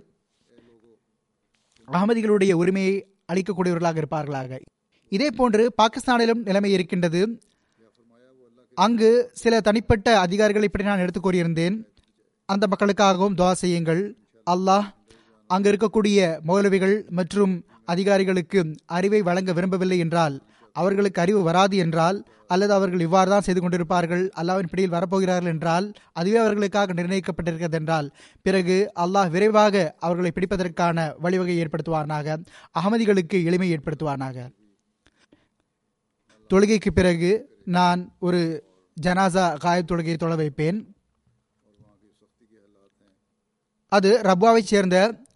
[1.93, 4.61] அகமதிகளுடைய உரிமையை அளிக்கக்கூடியவர்களாக இருப்பார்களாக.
[5.13, 7.21] இதே போன்று பாகிஸ்தானிலும் நிலைமை இருக்கின்றது.
[8.79, 9.11] அங்கு
[9.43, 11.77] சில தனிப்பட்ட அதிகாரிகளை பற்றி நான் எடுத்து கூறியிருந்தேன்.
[12.49, 14.03] அந்த மக்களுக்காகவும் துவா செய்யுங்கள்.
[14.47, 14.87] அல்லாஹ்
[15.51, 17.55] அங்கு இருக்கக்கூடிய மௌலவிகள் மற்றும்
[17.93, 18.61] அதிகாரிகளுக்கு
[18.97, 20.35] அறிவை வழங்க விரும்பவில்லை என்றால்
[20.77, 22.19] அவர்களுக்கு அறிவு வராது என்றால்
[22.55, 25.87] அல்லது அவர்கள் இவ்வாறு தான் செய்து கொண்டிருப்பார்கள் அல்லாவின் பிடியில் வரப்போகிறார்கள் என்றால்
[26.19, 28.09] அதுவே அவர்களுக்காக நிர்ணயிக்கப்பட்டிருக்கிறது என்றால்
[28.47, 29.75] பிறகு அல்லாஹ் விரைவாக
[30.07, 32.39] அவர்களை பிடிப்பதற்கான வழிவகை ஏற்படுத்துவானாக
[32.81, 34.37] அகமதிகளுக்கு எளிமை ஏற்படுத்துவானாக.
[36.51, 38.65] தொழுகைக்கு பிறகு நான் ஒரு
[39.03, 40.97] ஜனாசா காயப் தொழுகையை தொழ வைப்பேன்.
[43.89, 45.27] அது ரப்வாவைச் சேர்ந்த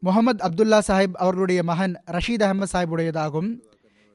[0.00, 3.58] முகமது அப்துல்லா சாஹிப் அவர்களுடைய மகன் ரஷீத் அகமது சாஹிபுடையதாகும்.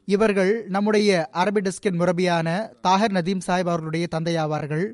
[0.05, 4.91] இவர்கள் நம்முடைய அரபி டெஸ்கின் முரபியான தாஹர் நதீம் சாஹிப் அவர்களுடைய தந்தையாவார்கள்.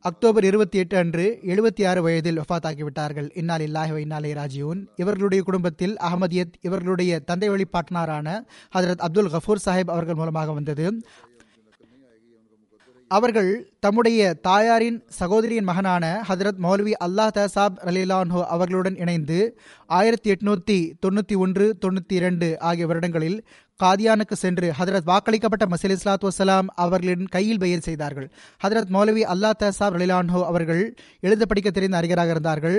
[0.00, 4.86] அக்டோபர் இருபத்தி எட்டு அன்று எழுபத்தி ஆறு வயதில் ஒஃபாத்தாக்கிவிட்டார்கள் இன்னால் இல்லாஹி இன்னாலே ராஜியூன்.
[4.96, 11.02] இவர்களுடைய குடும்பத்தில் அகமதியத் இவர்களுடைய தந்தை வழிபாட்டனாரான ஹதரத் அப்துல் கஃபூர் சாஹிப் அவர்கள் மூலமாக வந்தது.
[13.10, 13.50] அவர்கள்
[13.80, 19.38] தம்முடைய தாயாரின் சகோதரியின் மகனான ஹதரத் மௌலவி அல்லாஹ் தசாப் அலிலான்ஹோ அவர்களுடன் இணைந்து
[19.90, 23.38] ஆயிரத்தி எட்நூத்தி தொண்ணூற்றி ஒன்று தொண்ணூற்றி இரண்டு ஆகிய வருடங்களில்
[23.80, 28.28] காதியானுக்கு சென்று ஹதரத் வாக்களிக்கப்பட்ட மசீல் இஸ்லாத் வசலாம் அவர்களின் கையில் பெயர் செய்தார்கள்.
[28.64, 30.82] ஹதரத் மௌலவி அல்லா தசாப் ரலிலான்ஹோ அவர்கள்
[31.20, 32.78] எழுத படிக்க தெரிந்த அறிஞராக இருந்தார்கள்.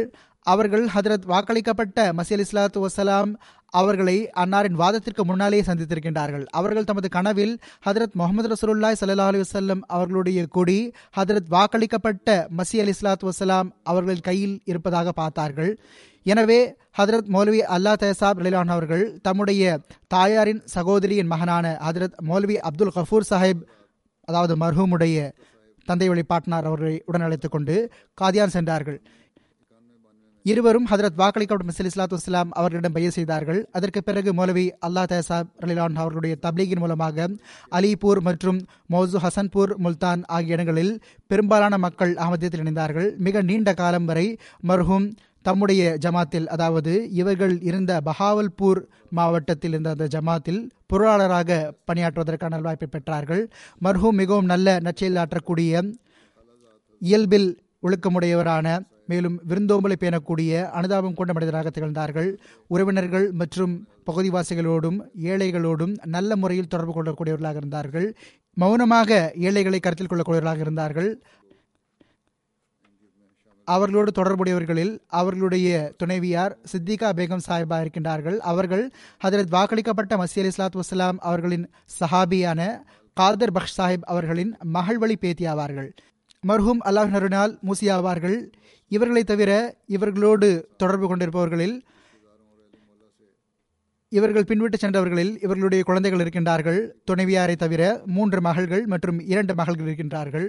[0.53, 3.31] அவர்கள் ஹதரத் வாக்களிக்கப்பட்ட மசீல் இஸ்லாத்து வசலாம்
[3.73, 6.45] அவர்களை அன்னாரின் வாதத்திற்கு முன்னாலேயே சந்தித்திருக்கின்றார்கள்.
[6.59, 10.79] அவர்கள் தமது கனவில் ஹதரத் முகமது ரசூல்லாய் சல்லா அலி வசல்லம் அவர்களுடைய கொடி
[11.17, 15.71] ஹதரத் வாக்களிக்கப்பட்ட மசி அலி இஸ்லாத் வசலாம் அவர்கள் கையில் இருப்பதாக பார்த்தார்கள்.
[16.23, 16.59] எனவே
[16.97, 19.63] ஹதரத் மௌலவி அல்லா தயசாப் ரிலான் அவர்கள் தம்முடைய
[20.07, 23.63] தாயாரின் சகோதரியின் மகனான ஹதரத் மௌலவி அப்துல் கஃபூர் சாஹிப்
[24.27, 25.17] அதாவது மர்ஹூமுடைய
[25.87, 27.75] தந்தை வழிபாட்டினார் அவர்களை உடன் அழைத்துக் கொண்டு
[28.21, 28.99] காதியான் சென்றார்கள்.
[30.51, 33.59] இருவரும் ஹதரத் வாக்களிக்கப்பட்ட மிசல் இஸ்லாத்து இஸ்லாம் அவர்களிடம் பயிர் செய்தார்கள்.
[33.77, 37.27] அதற்கு பிறகு மௌலவி அல்லா தஹசாப் ரலிலான் அவர்களுடைய தப்லீகின் மூலமாக
[37.77, 38.59] அலிபூர் மற்றும்
[38.93, 40.93] மௌசு ஹசன்பூர் முல்தான் ஆகிய இடங்களில்
[41.31, 43.09] பெரும்பாலான மக்கள் அகமதியத்தில் இணைந்தார்கள்.
[43.27, 44.27] மிக நீண்ட காலம் வரை
[44.71, 45.07] மர்ஹூம்
[45.47, 48.81] தம்முடைய ஜமாத்தில் அதாவது இவர்கள் இருந்த பஹாவல்பூர்
[49.19, 53.43] மாவட்டத்தில் இருந்த அந்த ஜமாத்தில் பொருளாளராக பணியாற்றுவதற்கான வாய்ப்பை பெற்றார்கள்.
[53.85, 55.81] மர்ஹூம் மிகவும் நல்ல நற்செயல் ஆற்றக்கூடிய
[57.01, 57.49] இயல்பில்
[57.87, 58.67] ஒழுக்கமுடையவரான
[59.12, 62.30] மேலும் விருந்தோம்பலை பேணக்கூடிய அனுதாபம் கொண்ட மனிதராக திகழ்ந்தார்கள்.
[62.74, 63.74] உறவினர்கள் மற்றும்
[64.10, 64.99] பகுதிவாசிகளோடும்
[65.32, 68.08] ஏழைகளோடும் நல்ல முறையில் தொடர்பு கொள்ளக்கூடியவர்களாக இருந்தார்கள்.
[68.64, 71.10] மௌனமாக ஏழைகளை கருத்தில் கொள்ளக்கூடியவர்களாக இருந்தார்கள்.
[73.68, 75.70] அவர்களோடு தொடர்புடையவர்களில் அவர்களுடைய
[76.01, 78.38] துணைவியார் சித்திகா பேகம் சாஹிபா இருக்கின்றார்கள்.
[78.51, 78.84] அவர்கள்
[79.24, 81.66] ஹதரத் வாக்களிக்கப்பட்ட மசி அலி இஸ்லாத் வசலாம் அவர்களின்
[81.99, 82.62] சஹாபியான
[83.18, 85.89] காதர் பக்ஷ் சாஹிப் அவர்களின் மகள் வழி பேத்தி ஆவார்கள்
[86.43, 88.38] மர்ஹூம் அல்லாஹ் நருனால் மூசி ஆவார்கள்
[88.95, 89.51] இவர்களை தவிர
[89.95, 91.75] இவர்களோடு தொடர்பு கொண்டிருப்பவர்களில்
[94.09, 96.79] இவர்கள் பின்விட்டு சென்றவர்களில் இவர்களுடைய குழந்தைகள் இருக்கின்றார்கள்.
[97.07, 97.81] துணைவியாரை தவிர
[98.17, 100.47] மூன்று மகள்கள் மற்றும் இரண்டு மகள்கள் இருக்கின்றார்கள்.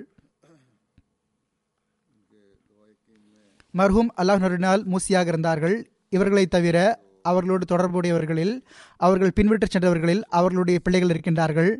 [3.78, 5.76] மர்ஹூம் அல்லாஹ் நருனால் மூசியாக இருந்தார்கள்.
[6.16, 6.76] இவர்களை தவிர
[7.22, 8.54] அவர்களோடு தொடர்புடையவர்களில்
[8.96, 11.72] அவர்கள் பின்விட்டு சென்றவர்களில் அவர்களுடைய பிள்ளைகள் இருக்கின்றார்கள்.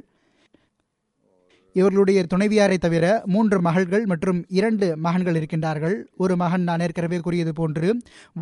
[1.81, 3.05] இவர்களுடைய துணைவியாரை தவிர
[3.35, 5.97] மூன்று மகள்கள் மற்றும் இரண்டு மகன்கள் இருக்கின்றார்கள்.
[6.24, 7.89] ஒரு மகன் நான் ஏற்கனவே கூறியது போன்று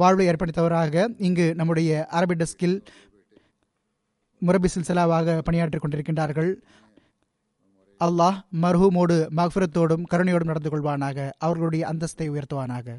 [0.03, 2.79] வாழ்வை ஏற்படுத்தவராக இங்கு நம்முடைய அரபி டெஸ்கில்
[4.47, 6.53] முரபி சில்சிலாவாக பணியாற்றிக் கொண்டிருக்கின்றார்கள்.
[8.05, 11.29] அல்லாஹ் மர்ஹூமோடு மஃபரத்தோடும் கருணையோடும் நடந்து கொள்வானாக.
[11.47, 12.99] அவர்களுடைய அந்தஸ்தை உயர்த்துவானாக.